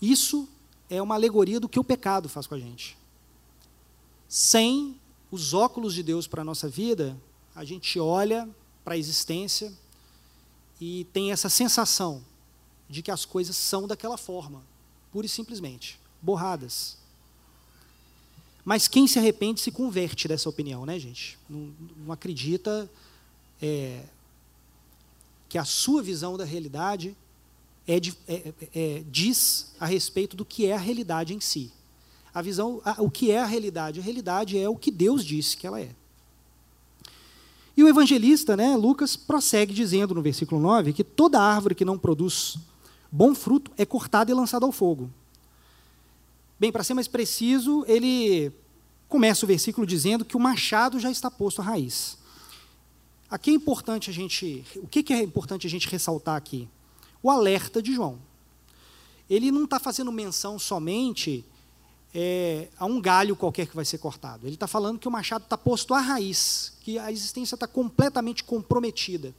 [0.00, 0.48] Isso
[0.90, 2.98] é uma alegoria do que o pecado faz com a gente.
[4.28, 5.00] Sem
[5.30, 7.16] os óculos de Deus para a nossa vida,
[7.54, 8.48] a gente olha
[8.84, 9.72] para a existência
[10.80, 12.24] e tem essa sensação
[12.88, 14.62] de que as coisas são daquela forma,
[15.12, 16.98] pura e simplesmente, borradas.
[18.64, 21.38] Mas quem se arrepende se converte dessa opinião, né, gente?
[21.48, 22.90] Não, não acredita
[23.60, 24.04] é,
[25.52, 27.14] que a sua visão da realidade
[27.86, 31.70] é, de, é, é, é, diz a respeito do que é a realidade em si.
[32.32, 34.00] A visão, a, o que é a realidade?
[34.00, 35.90] A realidade é o que Deus disse que ela é.
[37.76, 41.98] E o evangelista, né, Lucas, prossegue dizendo no versículo 9 que toda árvore que não
[41.98, 42.56] produz
[43.10, 45.10] bom fruto é cortado e lançado ao fogo.
[46.58, 48.50] Bem, para ser mais preciso, ele
[49.06, 52.21] começa o versículo dizendo que o machado já está posto à raiz.
[53.32, 56.68] Aqui é importante a gente, o que é importante a gente ressaltar aqui?
[57.22, 58.18] O alerta de João.
[59.28, 61.42] ele não está fazendo menção somente
[62.12, 64.46] é, a um galho qualquer que vai ser cortado.
[64.46, 68.44] Ele está falando que o machado está posto à raiz, que a existência está completamente
[68.44, 69.34] comprometida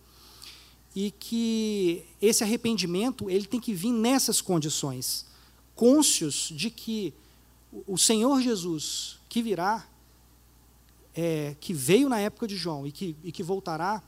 [0.96, 5.24] e que esse arrependimento ele tem que vir nessas condições,
[5.76, 7.14] cônscios de que
[7.86, 9.88] o Senhor Jesus que virá,
[11.16, 14.02] é, que veio na época de João e que, e que voltará,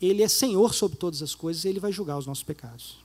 [0.00, 2.98] ele é Senhor sobre todas as coisas e ele vai julgar os nossos pecados.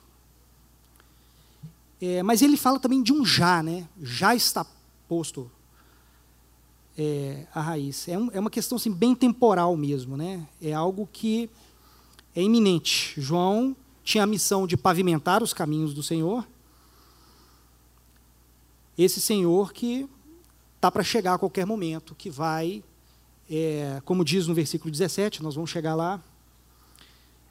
[2.00, 3.88] É, mas ele fala também de um já, né?
[4.00, 4.66] Já está
[5.08, 5.50] posto
[6.96, 8.08] é, a raiz.
[8.08, 10.46] É, um, é uma questão assim, bem temporal mesmo, né?
[10.60, 11.48] É algo que
[12.34, 13.20] é iminente.
[13.20, 16.46] João tinha a missão de pavimentar os caminhos do Senhor.
[18.96, 20.08] Esse Senhor que
[20.78, 22.84] está para chegar a qualquer momento, que vai,
[23.50, 26.22] é, como diz no versículo 17, nós vamos chegar lá,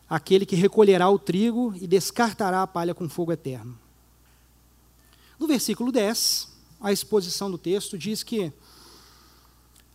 [0.09, 3.77] aquele que recolherá o trigo e descartará a palha com fogo eterno.
[5.37, 6.47] No versículo 10,
[6.79, 8.51] a exposição do texto diz que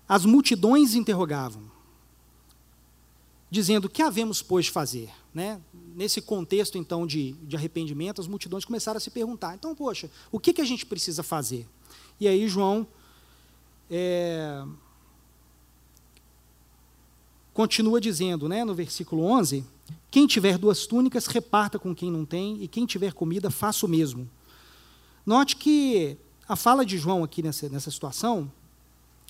[0.06, 1.70] as multidões interrogavam,
[3.50, 5.10] dizendo: Que havemos, pois, fazer?
[5.32, 5.58] Né?
[5.96, 10.38] Nesse contexto, então, de, de arrependimento, as multidões começaram a se perguntar: então, poxa, o
[10.38, 11.66] que, que a gente precisa fazer?
[12.20, 12.86] E aí, João
[13.94, 14.64] é,
[17.52, 19.66] continua dizendo, né, no versículo 11:
[20.10, 23.88] Quem tiver duas túnicas, reparta com quem não tem, e quem tiver comida, faça o
[23.88, 24.28] mesmo.
[25.26, 26.16] Note que
[26.48, 28.50] a fala de João aqui nessa, nessa situação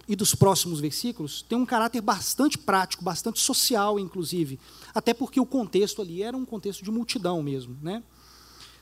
[0.08, 4.60] e dos próximos versículos tem um caráter bastante prático, bastante social, inclusive,
[4.94, 8.02] até porque o contexto ali era um contexto de multidão mesmo, né?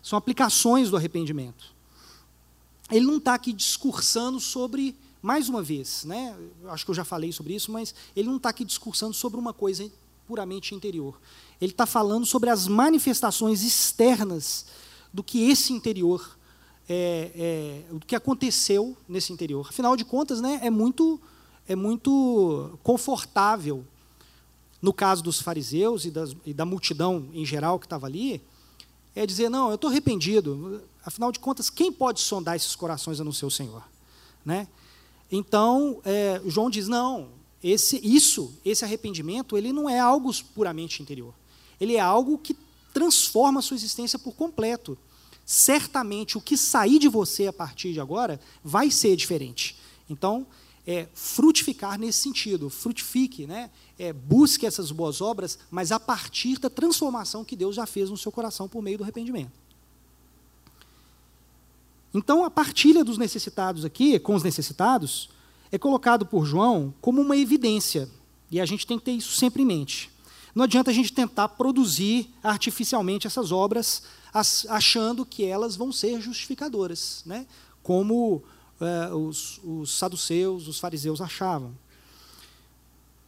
[0.03, 1.75] São aplicações do arrependimento.
[2.91, 6.37] Ele não está aqui discursando sobre, mais uma vez, né?
[6.69, 9.53] Acho que eu já falei sobre isso, mas ele não está aqui discursando sobre uma
[9.53, 9.91] coisa
[10.27, 11.21] puramente interior.
[11.61, 14.67] Ele está falando sobre as manifestações externas
[15.13, 16.39] do que esse interior
[16.89, 19.67] é, é, o que aconteceu nesse interior.
[19.69, 21.21] Afinal de contas, né, é muito
[21.69, 23.85] é muito confortável
[24.83, 28.43] no caso dos fariseus e, das, e da multidão em geral que estava ali,
[29.15, 30.83] é dizer não, eu estou arrependido.
[31.05, 33.85] Afinal de contas, quem pode sondar esses corações a não ser o Senhor,
[34.45, 34.67] né?
[35.31, 37.29] Então é, João diz não,
[37.63, 41.35] esse isso, esse arrependimento, ele não é algo puramente interior.
[41.81, 42.57] Ele é algo que
[42.93, 44.99] transforma a sua existência por completo
[45.51, 49.77] certamente o que sair de você a partir de agora vai ser diferente.
[50.09, 50.47] Então,
[50.87, 53.69] é, frutificar nesse sentido, frutifique, né?
[53.99, 58.17] É, busque essas boas obras, mas a partir da transformação que Deus já fez no
[58.17, 59.51] seu coração por meio do arrependimento.
[62.13, 65.31] Então, a partilha dos necessitados aqui, com os necessitados,
[65.71, 68.09] é colocado por João como uma evidência,
[68.51, 70.11] e a gente tem que ter isso sempre em mente.
[70.55, 74.03] Não adianta a gente tentar produzir artificialmente essas obras
[74.69, 77.47] achando que elas vão ser justificadoras, né?
[77.83, 78.43] como
[78.81, 81.77] é, os, os saduceus, os fariseus achavam.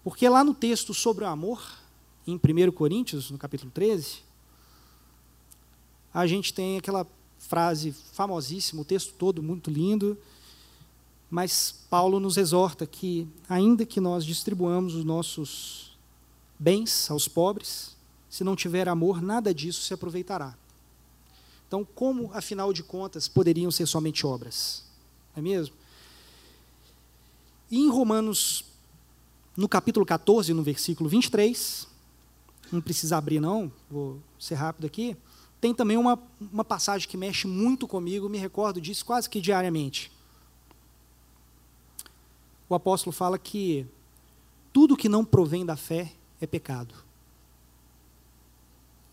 [0.03, 1.63] Porque lá no texto sobre o amor,
[2.27, 4.19] em 1 Coríntios, no capítulo 13,
[6.13, 7.07] a gente tem aquela
[7.49, 10.17] frase famosíssima, o texto todo muito lindo,
[11.31, 15.97] mas Paulo nos exorta que, ainda que nós distribuamos os nossos
[16.59, 17.97] bens aos pobres,
[18.31, 20.57] se não tiver amor, nada disso se aproveitará.
[21.67, 24.85] Então, como, afinal de contas, poderiam ser somente obras?
[25.35, 25.75] Não é mesmo?
[27.71, 28.65] E em Romanos,
[29.57, 31.89] no capítulo 14, no versículo 23,
[32.71, 35.17] não precisa abrir não, vou ser rápido aqui,
[35.63, 40.11] tem também uma, uma passagem que mexe muito comigo, me recordo disso quase que diariamente.
[42.69, 43.87] O apóstolo fala que
[44.73, 46.93] tudo que não provém da fé é pecado.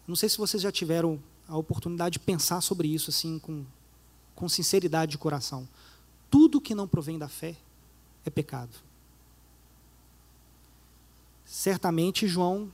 [0.07, 3.63] Não sei se vocês já tiveram a oportunidade de pensar sobre isso assim com,
[4.33, 5.69] com sinceridade de coração.
[6.31, 7.55] Tudo que não provém da fé
[8.25, 8.75] é pecado.
[11.45, 12.71] Certamente João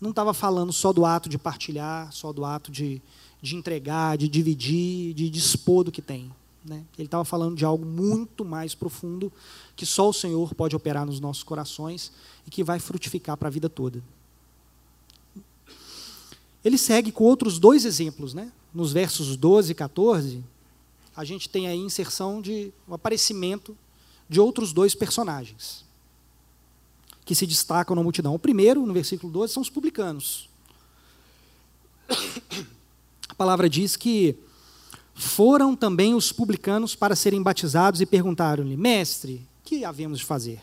[0.00, 3.02] não estava falando só do ato de partilhar, só do ato de,
[3.42, 6.32] de entregar, de dividir, de dispor do que tem.
[6.64, 6.84] Né?
[6.96, 9.30] Ele estava falando de algo muito mais profundo
[9.76, 12.12] que só o Senhor pode operar nos nossos corações
[12.46, 14.02] e que vai frutificar para a vida toda.
[16.64, 18.52] Ele segue com outros dois exemplos, né?
[18.72, 20.44] Nos versos 12 e 14,
[21.16, 23.76] a gente tem aí inserção de o um aparecimento
[24.28, 25.84] de outros dois personagens
[27.24, 28.34] que se destacam na multidão.
[28.34, 30.48] O primeiro, no versículo 12, são os publicanos.
[33.28, 34.36] A palavra diz que
[35.14, 40.60] foram também os publicanos para serem batizados e perguntaram-lhe: Mestre, que havemos de fazer?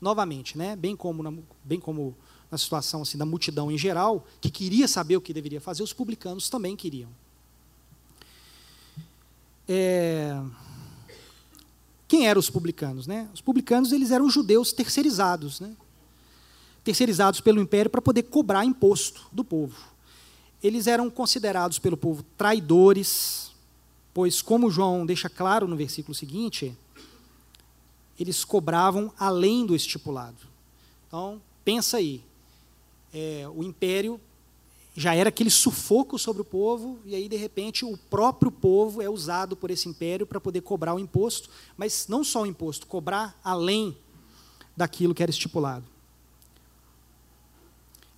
[0.00, 0.76] Novamente, né?
[0.76, 2.16] bem como, bem como
[2.50, 5.92] na situação assim da multidão em geral, que queria saber o que deveria fazer, os
[5.92, 7.10] publicanos também queriam.
[9.68, 10.40] é,
[12.08, 13.06] quem eram os publicanos?
[13.06, 13.28] Né?
[13.34, 15.76] Os publicanos eles eram judeus terceirizados, né?
[16.88, 19.76] Terceirizados pelo império para poder cobrar imposto do povo.
[20.62, 23.50] Eles eram considerados pelo povo traidores,
[24.14, 26.74] pois, como João deixa claro no versículo seguinte,
[28.18, 30.38] eles cobravam além do estipulado.
[31.06, 32.22] Então, pensa aí,
[33.12, 34.18] é, o império
[34.96, 39.10] já era aquele sufoco sobre o povo, e aí, de repente, o próprio povo é
[39.10, 43.38] usado por esse império para poder cobrar o imposto, mas não só o imposto, cobrar
[43.44, 43.94] além
[44.74, 45.97] daquilo que era estipulado.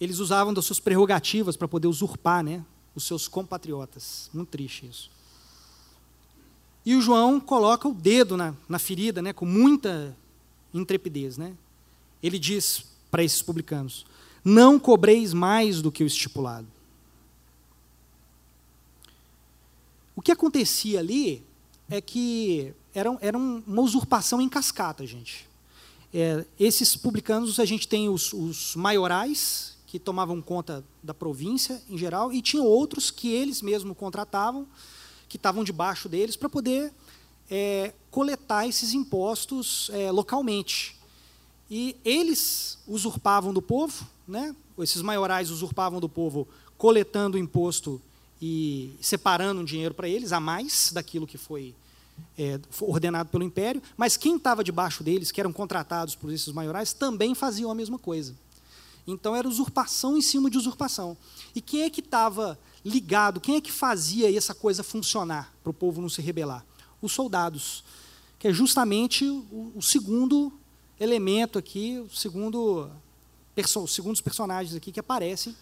[0.01, 4.31] Eles usavam das suas prerrogativas para poder usurpar né, os seus compatriotas.
[4.33, 5.11] Muito triste isso.
[6.85, 10.17] E o João coloca o dedo na, na ferida né, com muita
[10.73, 11.37] intrepidez.
[11.37, 11.55] Né?
[12.23, 14.07] Ele diz para esses publicanos:
[14.45, 16.67] não cobreis mais do que o estipulado.
[20.17, 21.45] O que acontecia ali
[21.89, 25.49] é que era, era uma usurpação em cascata, gente.
[26.13, 31.99] É, esses publicanos, a gente tem os, os maiorais, que tomavam conta da província em
[31.99, 34.65] geral, e tinha outros que eles mesmos contratavam,
[35.29, 36.93] que estavam debaixo deles, para poder
[37.51, 40.97] é, coletar esses impostos é, localmente.
[41.69, 44.55] E eles usurpavam do povo, né?
[44.79, 46.47] esses maiorais usurpavam do povo,
[46.79, 48.01] coletando o imposto
[48.41, 51.75] e separando um dinheiro para eles, a mais daquilo que foi,
[52.39, 56.93] é, ordenado pelo império, mas quem estava debaixo deles, que eram contratados por esses maiorais,
[56.93, 58.37] também faziam a mesma coisa.
[59.07, 61.17] Então era usurpação em cima de usurpação.
[61.55, 65.75] E quem é que estava ligado, quem é que fazia essa coisa funcionar para o
[65.75, 66.65] povo não se rebelar?
[67.03, 67.85] Os soldados,
[68.39, 70.53] que é justamente o, o segundo
[70.99, 72.91] elemento aqui, o segundo
[73.83, 75.55] os segundos personagens aqui que aparecem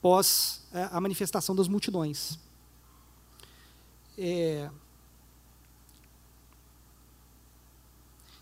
[0.00, 2.38] pós é, a manifestação das multidões.
[4.18, 4.70] É...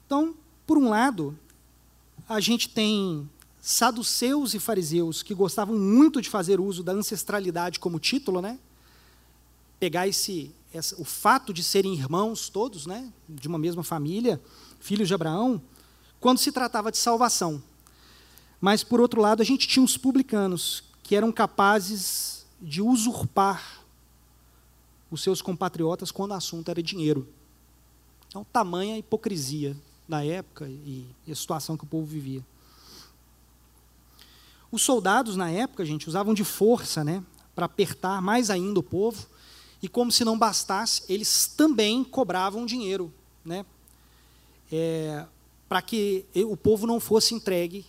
[0.04, 0.36] Então,
[0.66, 1.38] por um lado,
[2.28, 3.28] a gente tem
[3.62, 8.58] saduceus e fariseus que gostavam muito de fazer uso da ancestralidade como título, né?
[9.78, 10.52] Pegar esse,
[10.98, 13.12] o fato de serem irmãos todos, né?
[13.28, 14.42] De uma mesma família,
[14.80, 15.62] filhos de Abraão,
[16.18, 17.62] quando se tratava de salvação.
[18.60, 23.80] Mas, por outro lado, a gente tinha os publicanos, que eram capazes de usurpar
[25.08, 27.28] os seus compatriotas quando o assunto era dinheiro.
[28.26, 29.76] Então, tamanha hipocrisia
[30.08, 32.44] da época e a situação que o povo vivia.
[34.72, 37.22] Os soldados, na época, gente, usavam de força né,
[37.54, 39.26] para apertar mais ainda o povo,
[39.82, 43.12] e como se não bastasse, eles também cobravam dinheiro
[43.44, 43.66] né,
[44.72, 45.26] é,
[45.68, 47.84] para que o povo não fosse entregue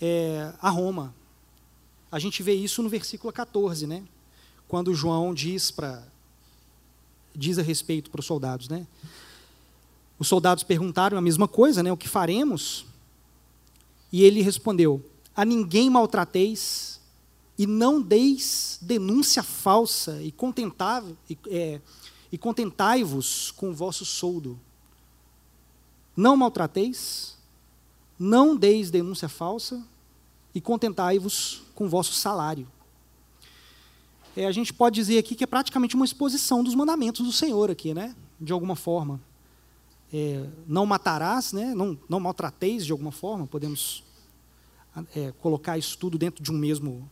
[0.00, 1.14] é, a Roma.
[2.12, 4.02] A gente vê isso no versículo 14, né?
[4.66, 6.02] Quando João diz para
[7.34, 8.86] diz a respeito para os soldados, né?
[10.18, 11.92] Os soldados perguntaram a mesma coisa, né?
[11.92, 12.84] O que faremos?
[14.12, 15.04] E ele respondeu:
[15.34, 17.00] A ninguém maltrateis
[17.56, 21.14] e não deis denúncia falsa e contentai-vos
[21.48, 21.80] é,
[22.32, 24.58] e contentai-vos com o vosso soldo.
[26.16, 27.36] Não maltrateis,
[28.18, 29.82] não deis denúncia falsa
[30.54, 32.66] e contentai-vos com o vosso salário.
[34.36, 37.70] É, a gente pode dizer aqui que é praticamente uma exposição dos mandamentos do Senhor
[37.70, 38.14] aqui, né?
[38.40, 39.20] De alguma forma.
[40.12, 41.74] É, não matarás, né?
[41.74, 44.02] não, não maltrateis de alguma forma, podemos
[45.14, 47.10] é, colocar isso tudo dentro de um mesmo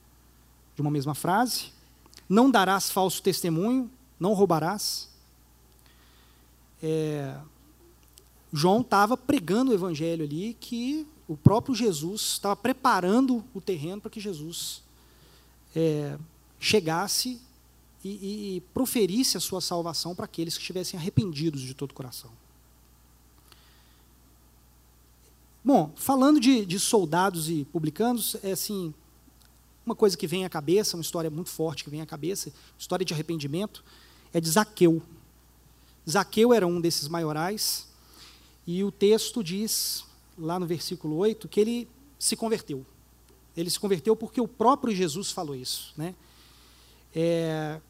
[0.75, 1.73] de uma mesma frase.
[2.29, 5.09] Não darás falso testemunho, não roubarás.
[6.81, 7.37] É,
[8.53, 14.11] João estava pregando o evangelho ali que o próprio Jesus estava preparando o terreno para
[14.11, 14.83] que Jesus
[15.75, 16.17] é,
[16.59, 17.41] chegasse
[18.03, 22.31] e, e, proferisse a sua salvação para aqueles que estivessem arrependidos de todo o coração.
[25.65, 28.95] Bom, falando de, de soldados e publicanos, é assim,
[29.85, 33.05] uma coisa que vem à cabeça, uma história muito forte que vem à cabeça, história
[33.05, 33.85] de arrependimento,
[34.33, 35.03] é de Zaqueu.
[36.09, 37.89] Zaqueu era um desses maiorais,
[38.67, 40.05] e o texto diz,
[40.39, 41.89] lá no versículo 8, que ele
[42.19, 42.85] se converteu.
[43.57, 45.93] Ele se converteu porque o próprio Jesus falou isso.
[45.97, 46.15] Né?
[47.15, 47.81] É,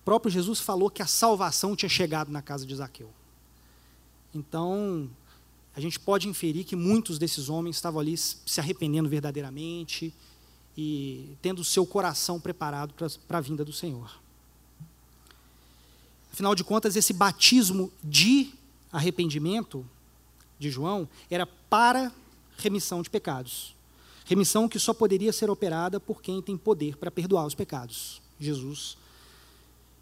[0.00, 3.10] o próprio Jesus falou que a salvação tinha chegado na casa de Zaqueu.
[4.34, 5.08] Então,
[5.76, 10.12] a gente pode inferir que muitos desses homens estavam ali se arrependendo verdadeiramente
[10.74, 12.94] e tendo o seu coração preparado
[13.28, 14.18] para a vinda do Senhor.
[16.32, 18.54] Afinal de contas, esse batismo de
[18.90, 19.86] arrependimento
[20.58, 22.10] de João era para
[22.56, 23.74] remissão de pecados.
[24.24, 28.22] Remissão que só poderia ser operada por quem tem poder para perdoar os pecados.
[28.40, 28.96] Jesus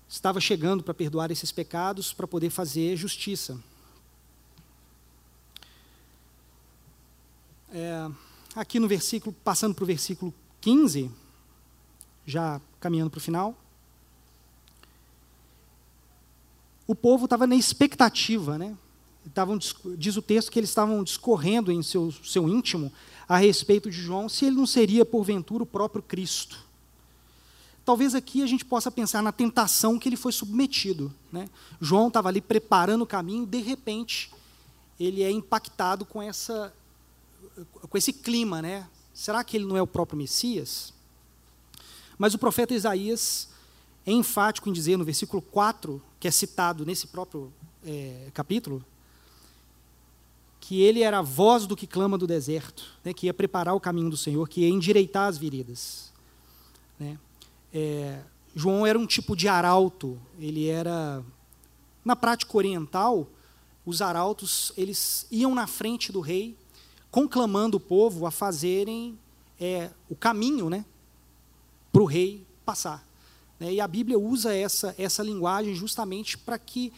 [0.08, 3.58] estava chegando para perdoar esses pecados, para poder fazer justiça.
[7.76, 8.08] É,
[8.54, 11.10] aqui no versículo, passando para o versículo 15,
[12.24, 13.52] já caminhando para o final.
[16.86, 18.76] O povo estava na expectativa, né?
[19.26, 19.58] Estavam,
[19.98, 22.92] diz o texto que eles estavam discorrendo em seu, seu íntimo
[23.28, 26.60] a respeito de João, se ele não seria, porventura, o próprio Cristo.
[27.84, 31.12] Talvez aqui a gente possa pensar na tentação que ele foi submetido.
[31.32, 31.50] Né?
[31.80, 34.30] João estava ali preparando o caminho, de repente,
[35.00, 36.72] ele é impactado com, essa,
[37.88, 38.60] com esse clima.
[38.62, 38.86] Né?
[39.12, 40.92] Será que ele não é o próprio Messias?
[42.18, 43.48] Mas o profeta Isaías
[44.06, 47.52] é enfático em dizer, no versículo 4, que é citado nesse próprio
[47.84, 48.84] é, capítulo,
[50.60, 53.80] que ele era a voz do que clama do deserto, né, que ia preparar o
[53.80, 56.12] caminho do Senhor, que ia endireitar as veredas.
[56.98, 57.18] Né.
[57.72, 58.20] É,
[58.54, 61.22] João era um tipo de arauto, ele era,
[62.04, 63.26] na prática oriental,
[63.84, 66.56] os arautos eles iam na frente do rei,
[67.14, 69.16] conclamando o povo a fazerem
[69.60, 70.84] é, o caminho, né,
[71.92, 73.06] para o rei passar.
[73.60, 73.74] Né?
[73.74, 76.92] E a Bíblia usa essa, essa linguagem justamente para que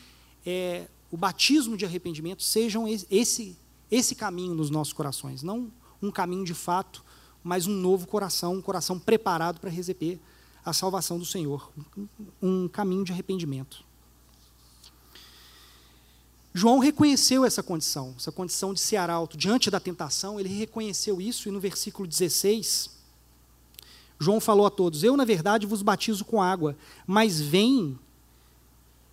[0.46, 2.78] é, o batismo de arrependimento seja
[3.10, 3.58] esse,
[3.90, 5.42] esse caminho nos nossos corações.
[5.42, 7.04] Não um caminho de fato,
[7.44, 10.18] mas um novo coração, um coração preparado para receber
[10.64, 11.70] a salvação do Senhor.
[11.94, 12.08] Um,
[12.64, 13.84] um caminho de arrependimento.
[16.58, 21.50] João reconheceu essa condição, essa condição de ser arauto diante da tentação, ele reconheceu isso
[21.50, 22.88] e no versículo 16,
[24.18, 26.74] João falou a todos: Eu, na verdade, vos batizo com água,
[27.06, 27.98] mas vem,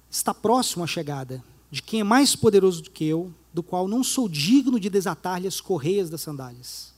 [0.10, 4.06] está próximo a chegada, de quem é mais poderoso do que eu, do qual não
[4.06, 6.94] sou digno de desatar-lhe as correias das sandálias.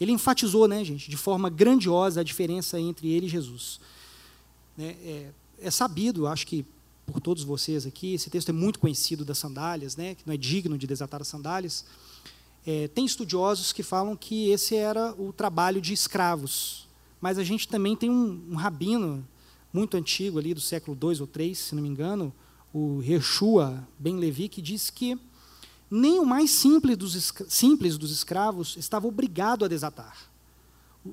[0.00, 3.80] Ele enfatizou, né, gente, de forma grandiosa a diferença entre ele e Jesus.
[4.78, 6.64] É, é, é sabido, acho que
[7.08, 10.36] por todos vocês aqui, esse texto é muito conhecido das sandálias, né, que não é
[10.36, 11.84] digno de desatar as sandálias.
[12.66, 16.86] É, tem estudiosos que falam que esse era o trabalho de escravos,
[17.20, 19.26] mas a gente também tem um, um rabino
[19.72, 22.32] muito antigo ali do século II ou III, se não me engano,
[22.72, 25.18] o Yeshua Ben Levi, que diz que
[25.90, 30.28] nem o mais simples dos, simples dos escravos estava obrigado a desatar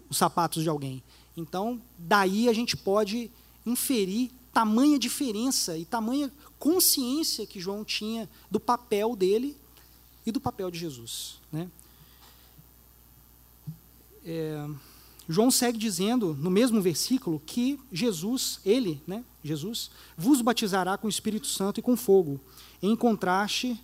[0.10, 1.02] os sapatos de alguém.
[1.38, 3.32] Então, daí a gente pode
[3.66, 9.58] inferir tamanha diferença e tamanha consciência que João tinha do papel dele
[10.26, 11.41] e do papel de Jesus.
[11.51, 11.70] Né?
[14.26, 14.66] É...
[15.28, 21.10] João segue dizendo, no mesmo versículo, que Jesus, ele, né, Jesus, vos batizará com o
[21.10, 22.39] Espírito Santo e com fogo,
[22.82, 23.78] em contraste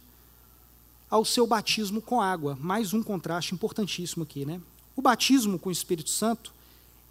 [1.09, 2.57] ao seu batismo com água.
[2.61, 4.61] Mais um contraste importantíssimo aqui, né?
[4.95, 6.53] O batismo com o Espírito Santo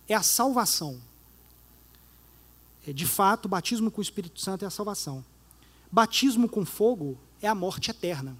[0.08, 1.09] é a salvação.
[2.86, 5.24] É, de fato, o batismo com o Espírito Santo é a salvação.
[5.90, 8.36] Batismo com fogo é a morte eterna.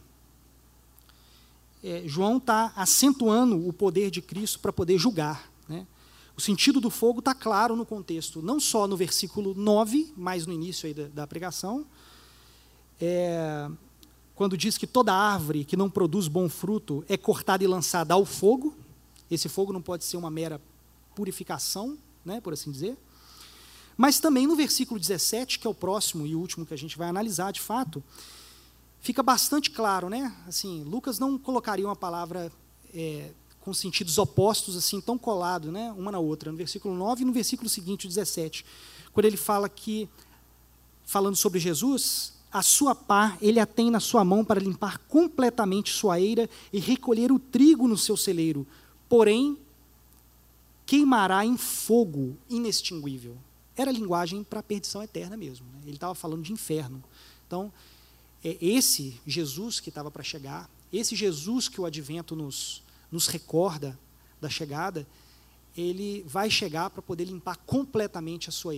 [1.83, 5.51] É, João está acentuando o poder de Cristo para poder julgar.
[5.69, 5.87] Né?
[6.37, 10.53] O sentido do fogo está claro no contexto, não só no versículo 9, mas no
[10.53, 11.87] início da, da pregação,
[13.01, 13.69] é,
[14.35, 18.25] quando diz que toda árvore que não produz bom fruto é cortada e lançada ao
[18.25, 18.75] fogo.
[19.31, 20.61] Esse fogo não pode ser uma mera
[21.15, 22.97] purificação, né, por assim dizer.
[23.97, 27.09] Mas também no versículo 17, que é o próximo e último que a gente vai
[27.09, 28.03] analisar de fato,
[29.01, 30.35] fica bastante claro, né?
[30.47, 32.51] Assim, Lucas não colocaria uma palavra
[32.95, 33.31] é,
[33.61, 37.33] com sentidos opostos, assim, tão colado, né, uma na outra, no versículo 9 e no
[37.33, 38.65] versículo seguinte, o 17,
[39.13, 40.09] quando ele fala que,
[41.05, 45.93] falando sobre Jesus, a sua pá ele a tem na sua mão para limpar completamente
[45.93, 48.67] sua eira e recolher o trigo no seu celeiro,
[49.09, 49.57] porém,
[50.87, 53.37] queimará em fogo inextinguível.
[53.77, 55.67] Era linguagem para a perdição eterna mesmo.
[55.73, 55.81] Né?
[55.85, 57.03] Ele estava falando de inferno.
[57.47, 57.73] Então,
[58.45, 63.99] é esse Jesus que estava para chegar, esse Jesus que o advento nos, nos recorda
[64.41, 65.07] da chegada,
[65.77, 68.75] ele vai chegar para poder limpar completamente a sua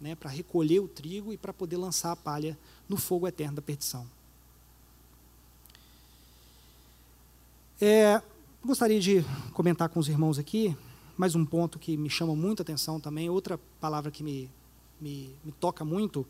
[0.00, 3.62] né, para recolher o trigo e para poder lançar a palha no fogo eterno da
[3.62, 4.06] perdição.
[7.80, 8.20] É,
[8.64, 10.76] gostaria de comentar com os irmãos aqui
[11.16, 14.50] mais um ponto que me chama muita atenção também, outra palavra que me,
[15.00, 16.26] me, me toca muito.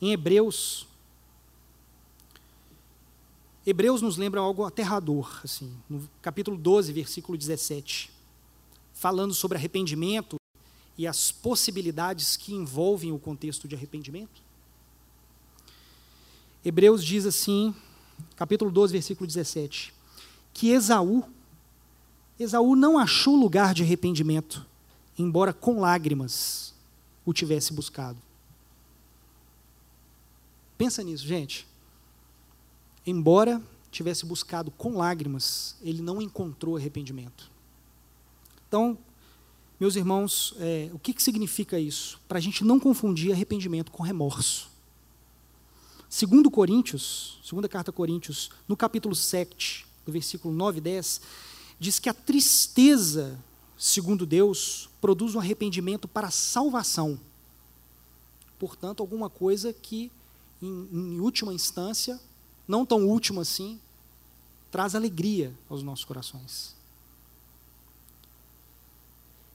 [0.00, 0.86] Em Hebreus
[3.64, 8.10] Hebreus nos lembra algo aterrador, assim, no capítulo 12, versículo 17,
[8.92, 10.34] falando sobre arrependimento
[10.98, 14.42] e as possibilidades que envolvem o contexto de arrependimento.
[16.64, 17.72] Hebreus diz assim,
[18.34, 19.94] capítulo 12, versículo 17,
[20.52, 21.24] que Esaú,
[22.42, 24.66] Esaú não achou lugar de arrependimento,
[25.18, 26.74] embora com lágrimas
[27.24, 28.18] o tivesse buscado.
[30.76, 31.66] Pensa nisso, gente.
[33.06, 37.50] Embora tivesse buscado com lágrimas, ele não encontrou arrependimento.
[38.66, 38.96] Então,
[39.78, 42.20] meus irmãos, é, o que, que significa isso?
[42.26, 44.70] Para a gente não confundir arrependimento com remorso.
[46.08, 51.20] Segundo Coríntios, segunda carta a Coríntios, no capítulo 7, do versículo 9 e 10,
[51.82, 53.36] diz que a tristeza,
[53.76, 57.18] segundo Deus, produz um arrependimento para a salvação.
[58.56, 60.08] Portanto, alguma coisa que,
[60.62, 62.20] em, em última instância,
[62.68, 63.80] não tão última assim,
[64.70, 66.76] traz alegria aos nossos corações.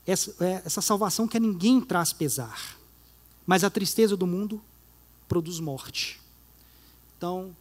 [0.06, 2.78] Essa, é, essa salvação que a ninguém traz pesar,
[3.46, 4.62] mas a tristeza do mundo
[5.30, 6.20] produz morte.
[7.18, 7.56] Então,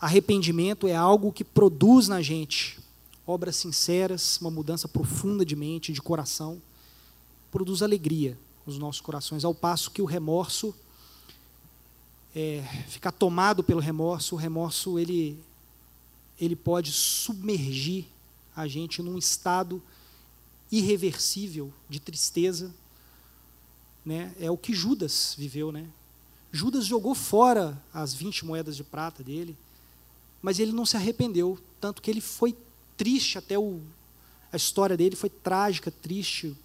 [0.00, 2.83] arrependimento é algo que produz na gente
[3.26, 6.60] obras sinceras, uma mudança profunda de mente, de coração,
[7.50, 10.74] produz alegria nos nossos corações, ao passo que o remorso,
[12.34, 15.38] é, ficar tomado pelo remorso, o remorso ele,
[16.40, 18.06] ele pode submergir
[18.56, 19.82] a gente num estado
[20.70, 22.74] irreversível de tristeza,
[24.04, 24.34] né?
[24.38, 25.88] É o que Judas viveu, né?
[26.52, 29.56] Judas jogou fora as 20 moedas de prata dele,
[30.42, 32.54] mas ele não se arrependeu, tanto que ele foi
[32.96, 33.80] triste até o
[34.52, 36.56] a história dele foi trágica, triste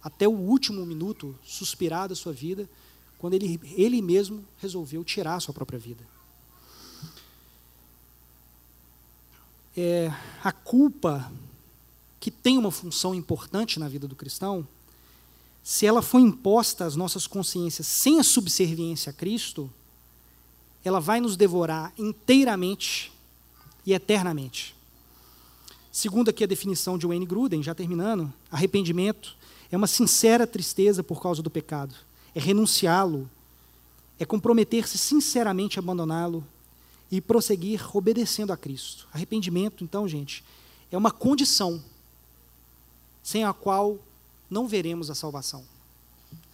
[0.00, 2.70] até o último minuto, suspirar da sua vida,
[3.18, 6.06] quando ele ele mesmo resolveu tirar a sua própria vida.
[9.76, 11.32] É, a culpa
[12.20, 14.66] que tem uma função importante na vida do cristão,
[15.62, 19.70] se ela for imposta às nossas consciências sem a subserviência a Cristo,
[20.84, 23.12] ela vai nos devorar inteiramente
[23.84, 24.74] e eternamente.
[25.92, 29.36] Segundo aqui a definição de Wayne Gruden, já terminando, arrependimento
[29.70, 31.94] é uma sincera tristeza por causa do pecado,
[32.34, 33.28] é renunciá-lo,
[34.18, 36.46] é comprometer-se sinceramente a abandoná-lo
[37.10, 39.08] e prosseguir obedecendo a Cristo.
[39.12, 40.44] Arrependimento, então, gente,
[40.92, 41.82] é uma condição
[43.22, 43.98] sem a qual
[44.48, 45.64] não veremos a salvação.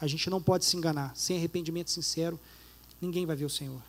[0.01, 1.15] A gente não pode se enganar.
[1.15, 2.39] Sem arrependimento sincero,
[3.01, 3.81] ninguém vai ver o Senhor.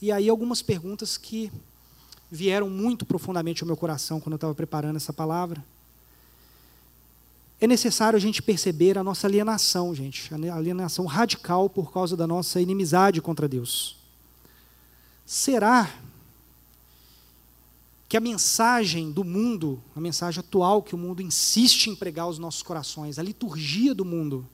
[0.00, 1.52] E aí algumas perguntas que
[2.30, 5.64] vieram muito profundamente ao meu coração quando eu estava preparando essa palavra.
[7.60, 12.26] É necessário a gente perceber a nossa alienação, gente, a alienação radical por causa da
[12.26, 13.96] nossa inimizade contra Deus.
[15.26, 15.92] Será
[18.08, 22.38] que a mensagem do mundo, a mensagem atual que o mundo insiste em pregar aos
[22.38, 24.48] nossos corações, a liturgia do mundo,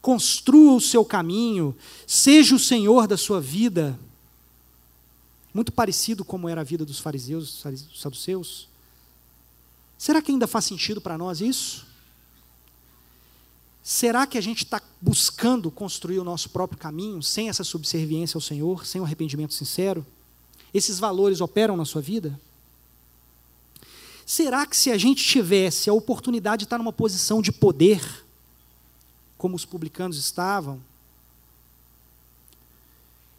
[0.00, 1.76] construa o seu caminho,
[2.06, 3.98] seja o Senhor da sua vida,
[5.52, 8.68] muito parecido como era a vida dos fariseus, dos saduceus.
[9.98, 11.86] Será que ainda faz sentido para nós isso?
[13.82, 18.40] Será que a gente está buscando construir o nosso próprio caminho sem essa subserviência ao
[18.40, 20.06] Senhor, sem o um arrependimento sincero?
[20.72, 22.40] Esses valores operam na sua vida?
[24.24, 28.24] Será que se a gente tivesse a oportunidade de estar numa posição de poder,
[29.36, 30.80] como os publicanos estavam,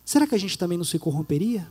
[0.04, 1.68] será que a gente também não se corromperia?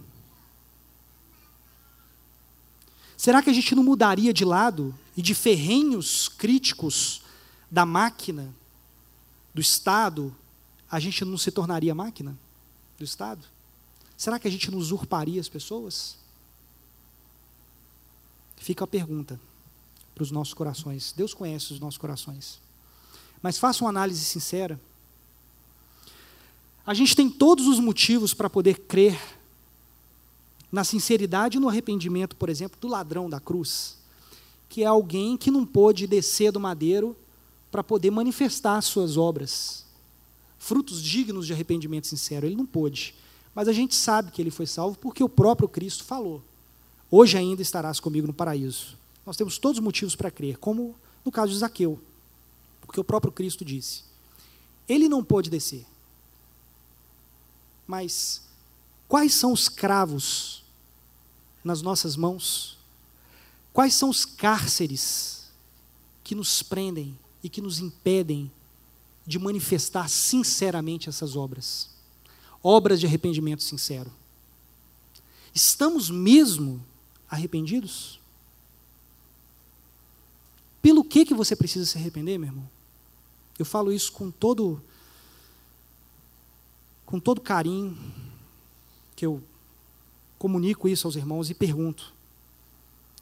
[3.23, 7.23] Será que a gente não mudaria de lado e de ferrenhos críticos
[7.71, 8.53] da máquina,
[9.55, 10.35] do Estado,
[10.91, 12.37] a gente não se tornaria máquina
[12.99, 13.47] do Estado?
[14.17, 16.17] Será que a gente não usurparia as pessoas?
[18.57, 19.41] Fica a pergunta
[20.13, 21.15] para os nossos corações.
[21.17, 22.59] Deus conhece os nossos corações.
[23.41, 24.81] Mas faça uma análise sincera.
[26.85, 29.17] A gente tem todos os motivos para poder crer
[30.73, 33.99] na sinceridade e no arrependimento, por exemplo, do ladrão da cruz,
[34.71, 37.15] que é alguém que não pôde descer do madeiro
[37.71, 39.85] para poder manifestar suas obras,
[40.59, 42.47] frutos dignos de arrependimento sincero.
[42.47, 43.15] Ele não pôde.
[43.55, 46.43] Mas a gente sabe que ele foi salvo porque o próprio Cristo falou.
[47.11, 48.97] Hoje ainda estarás comigo no paraíso.
[49.27, 52.01] Nós temos todos os motivos para crer, como no caso de Zaqueu,
[52.81, 54.05] porque o próprio Cristo disse.
[54.89, 55.85] Ele não pôde descer.
[57.87, 58.43] Mas
[59.07, 60.62] quais são os cravos
[61.65, 62.79] nas nossas mãos?
[63.73, 65.51] Quais são os cárceres
[66.23, 68.51] que nos prendem e que nos impedem
[69.27, 71.91] de manifestar sinceramente essas obras?
[72.63, 74.13] Obras de arrependimento sincero.
[75.55, 76.85] Estamos mesmo
[77.29, 78.21] arrependidos?
[80.81, 82.69] Pelo que que você precisa se arrepender, meu irmão?
[83.59, 84.83] Eu falo isso com todo
[87.07, 87.97] com todo carinho
[89.15, 89.43] que eu
[90.43, 92.13] comunico isso aos irmãos e pergunto: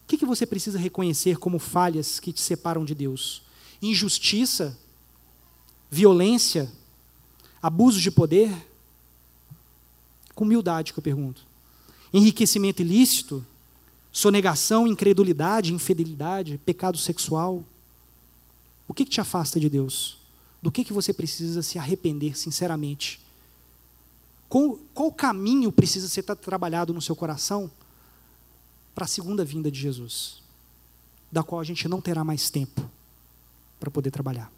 [0.02, 3.42] o que, que você precisa reconhecer como falhas que te separam de Deus?
[3.82, 4.78] Injustiça?
[5.90, 6.72] Violência?
[7.60, 8.50] Abuso de poder?
[10.34, 11.42] Com humildade que eu pergunto.
[12.10, 13.44] Enriquecimento ilícito,
[14.10, 17.62] sonegação, incredulidade, infidelidade, pecado sexual.
[18.88, 20.16] O que, que te afasta de Deus?
[20.62, 23.20] Do que, que você precisa se arrepender sinceramente?
[24.50, 27.70] Qual, qual caminho precisa ser trabalhado no seu coração
[28.92, 30.42] para a segunda vinda de Jesus?
[31.30, 32.90] Da qual a gente não terá mais tempo
[33.78, 34.52] para poder trabalhar.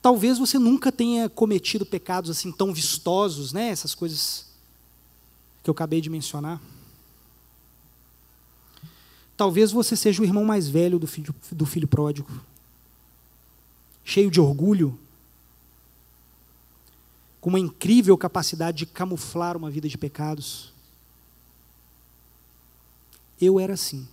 [0.00, 3.68] Talvez você nunca tenha cometido pecados assim tão vistosos, né?
[3.70, 4.46] Essas coisas
[5.64, 6.62] que eu acabei de mencionar.
[9.36, 12.30] Talvez você seja o irmão mais velho do filho, do filho pródigo,
[14.04, 14.96] cheio de orgulho,
[17.40, 20.72] com uma incrível capacidade de camuflar uma vida de pecados.
[23.40, 24.06] Eu era assim.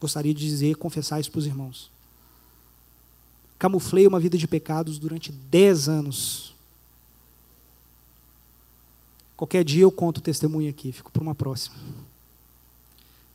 [0.00, 1.90] Gostaria de dizer, confessar isso para os irmãos.
[3.58, 6.54] Camuflei uma vida de pecados durante dez anos.
[9.36, 11.76] Qualquer dia eu conto o testemunho aqui, fico para uma próxima.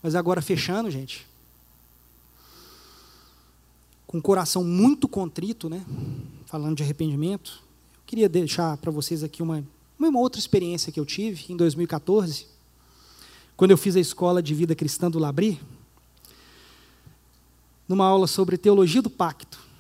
[0.02, 1.28] Mas agora fechando, gente,
[4.08, 5.86] com o coração muito contrito, né?
[6.46, 7.64] Falando de arrependimento,
[8.06, 9.64] queria deixar para vocês aqui uma,
[10.00, 12.48] uma outra experiência que eu tive em 2014,
[13.56, 15.60] quando eu fiz a escola de vida cristã do Labri,
[17.88, 19.74] numa aula sobre teologia do pacto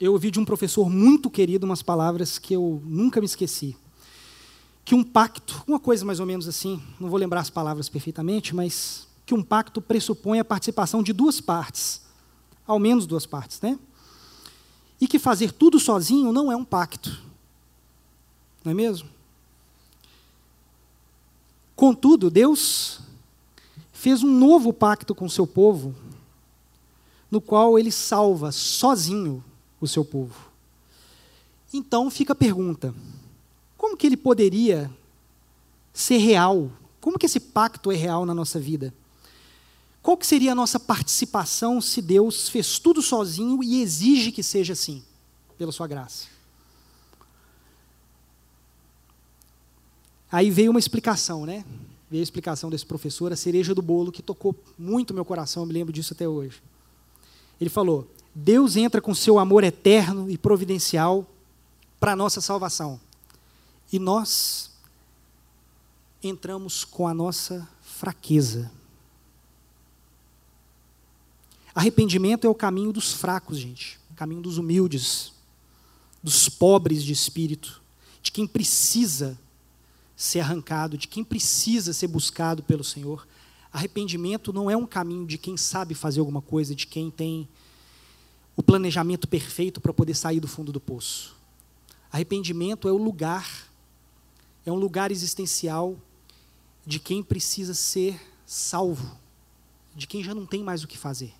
[0.00, 3.76] eu ouvi de um professor muito querido umas palavras que eu nunca me esqueci.
[4.84, 8.54] Que um pacto, uma coisa mais ou menos assim, não vou lembrar as palavras perfeitamente,
[8.54, 12.02] mas que um pacto pressupõe a participação de duas partes,
[12.66, 13.78] ao menos duas partes, né?
[15.00, 17.22] E que fazer tudo sozinho não é um pacto.
[18.64, 19.08] Não é mesmo?
[21.76, 23.00] Contudo, Deus
[23.92, 25.94] fez um novo pacto com o seu povo,
[27.30, 29.42] no qual ele salva sozinho
[29.80, 30.50] o seu povo.
[31.72, 32.94] Então fica a pergunta:
[33.76, 34.90] como que ele poderia
[35.92, 36.70] ser real?
[37.00, 38.94] Como que esse pacto é real na nossa vida?
[40.04, 44.74] Qual que seria a nossa participação se Deus fez tudo sozinho e exige que seja
[44.74, 45.02] assim,
[45.56, 46.26] pela sua graça?
[50.30, 51.64] Aí veio uma explicação, né?
[52.10, 55.66] Veio a explicação desse professor, a cereja do bolo, que tocou muito meu coração, eu
[55.66, 56.62] me lembro disso até hoje.
[57.58, 61.26] Ele falou: Deus entra com seu amor eterno e providencial
[61.98, 63.00] para a nossa salvação.
[63.90, 64.70] E nós
[66.22, 68.70] entramos com a nossa fraqueza.
[71.74, 75.32] Arrependimento é o caminho dos fracos, gente, o caminho dos humildes,
[76.22, 77.82] dos pobres de espírito,
[78.22, 79.38] de quem precisa
[80.16, 83.26] ser arrancado, de quem precisa ser buscado pelo Senhor.
[83.72, 87.48] Arrependimento não é um caminho de quem sabe fazer alguma coisa, de quem tem
[88.56, 91.34] o planejamento perfeito para poder sair do fundo do poço.
[92.10, 93.68] Arrependimento é o lugar,
[94.64, 95.98] é um lugar existencial
[96.86, 99.18] de quem precisa ser salvo,
[99.96, 101.34] de quem já não tem mais o que fazer.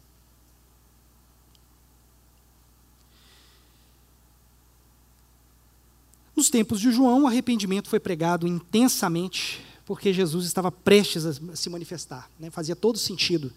[6.37, 11.71] Nos tempos de João, o arrependimento foi pregado intensamente, porque Jesus estava prestes a se
[11.71, 12.29] manifestar.
[12.39, 12.51] Né?
[12.51, 13.53] Fazia todo sentido.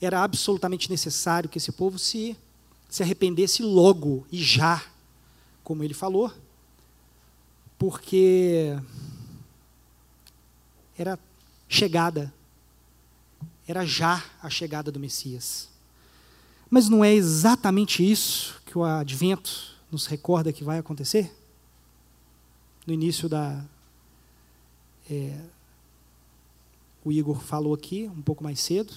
[0.00, 2.36] Era absolutamente necessário que esse povo se
[2.88, 4.82] se arrependesse logo e já,
[5.62, 6.32] como ele falou,
[7.78, 8.78] porque
[10.96, 11.18] era
[11.68, 12.32] chegada,
[13.66, 15.68] era já a chegada do Messias.
[16.70, 21.32] Mas não é exatamente isso que o advento nos recorda que vai acontecer?
[22.86, 23.64] No início da.
[25.10, 25.40] É,
[27.04, 28.94] o Igor falou aqui, um pouco mais cedo,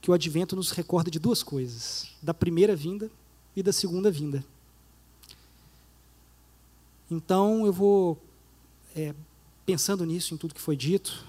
[0.00, 3.10] que o advento nos recorda de duas coisas: da primeira vinda
[3.56, 4.44] e da segunda vinda.
[7.10, 8.18] Então, eu vou,
[8.96, 9.14] é,
[9.66, 11.26] pensando nisso, em tudo que foi dito,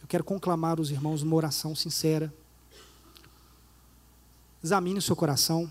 [0.00, 2.32] eu quero conclamar os irmãos numa oração sincera.
[4.62, 5.70] Examine o seu coração.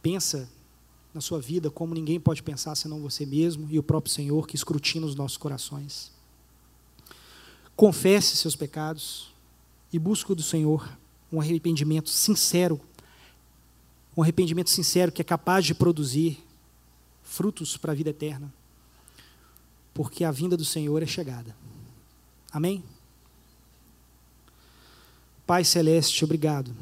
[0.00, 0.48] Pensa
[1.14, 4.56] na sua vida como ninguém pode pensar senão você mesmo e o próprio Senhor que
[4.56, 6.12] escrutina os nossos corações.
[7.76, 9.32] Confesse seus pecados
[9.92, 10.98] e busco do Senhor
[11.32, 12.80] um arrependimento sincero,
[14.16, 16.44] um arrependimento sincero que é capaz de produzir
[17.22, 18.52] frutos para a vida eterna,
[19.92, 21.56] porque a vinda do Senhor é chegada.
[22.52, 22.82] Amém?
[25.46, 26.74] Pai Celeste, obrigado.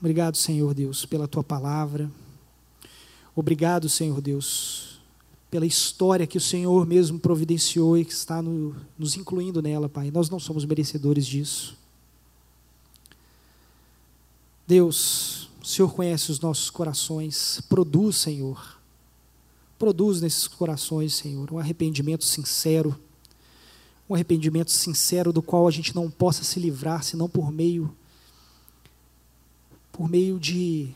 [0.00, 2.10] Obrigado, Senhor Deus, pela tua palavra.
[3.34, 5.00] Obrigado, Senhor Deus,
[5.50, 10.10] pela história que o Senhor mesmo providenciou e que está no, nos incluindo nela, Pai.
[10.10, 11.76] Nós não somos merecedores disso.
[14.66, 17.60] Deus, O Senhor conhece os nossos corações.
[17.68, 18.78] Produz, Senhor.
[19.78, 22.98] Produz nesses corações, Senhor, um arrependimento sincero.
[24.08, 27.94] Um arrependimento sincero do qual a gente não possa se livrar senão por meio
[29.92, 30.94] por meio de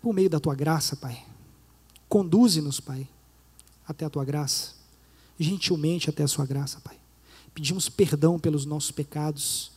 [0.00, 1.29] por meio da tua graça, Pai.
[2.10, 3.08] Conduze-nos, Pai,
[3.86, 4.72] até a tua graça.
[5.38, 6.98] Gentilmente até a sua graça, Pai.
[7.54, 9.70] Pedimos perdão pelos nossos pecados.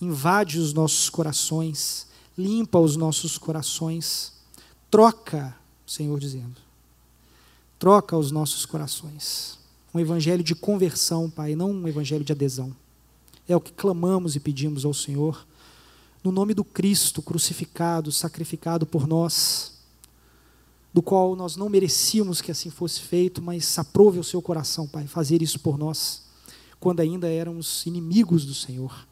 [0.00, 2.06] Invade os nossos corações,
[2.38, 4.32] limpa os nossos corações.
[4.88, 6.56] Troca, Senhor dizendo.
[7.80, 9.58] Troca os nossos corações.
[9.92, 12.74] Um evangelho de conversão, Pai, não um evangelho de adesão.
[13.48, 15.44] É o que clamamos e pedimos ao Senhor,
[16.22, 19.71] no nome do Cristo crucificado, sacrificado por nós,
[20.92, 25.06] do qual nós não merecíamos que assim fosse feito, mas aprove o seu coração, Pai,
[25.06, 26.24] fazer isso por nós,
[26.78, 29.06] quando ainda éramos inimigos do Senhor.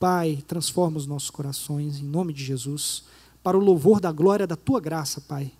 [0.00, 3.04] Pai, transforma os nossos corações, em nome de Jesus,
[3.42, 5.52] para o louvor da glória da tua graça, Pai.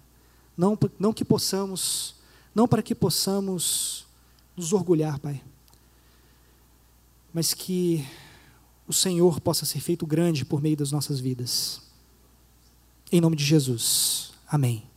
[0.56, 2.16] Não, não que possamos,
[2.52, 4.06] não para que possamos
[4.56, 5.40] nos orgulhar, Pai,
[7.32, 8.04] mas que
[8.88, 11.82] o Senhor possa ser feito grande por meio das nossas vidas.
[13.12, 14.32] Em nome de Jesus.
[14.48, 14.87] Amém.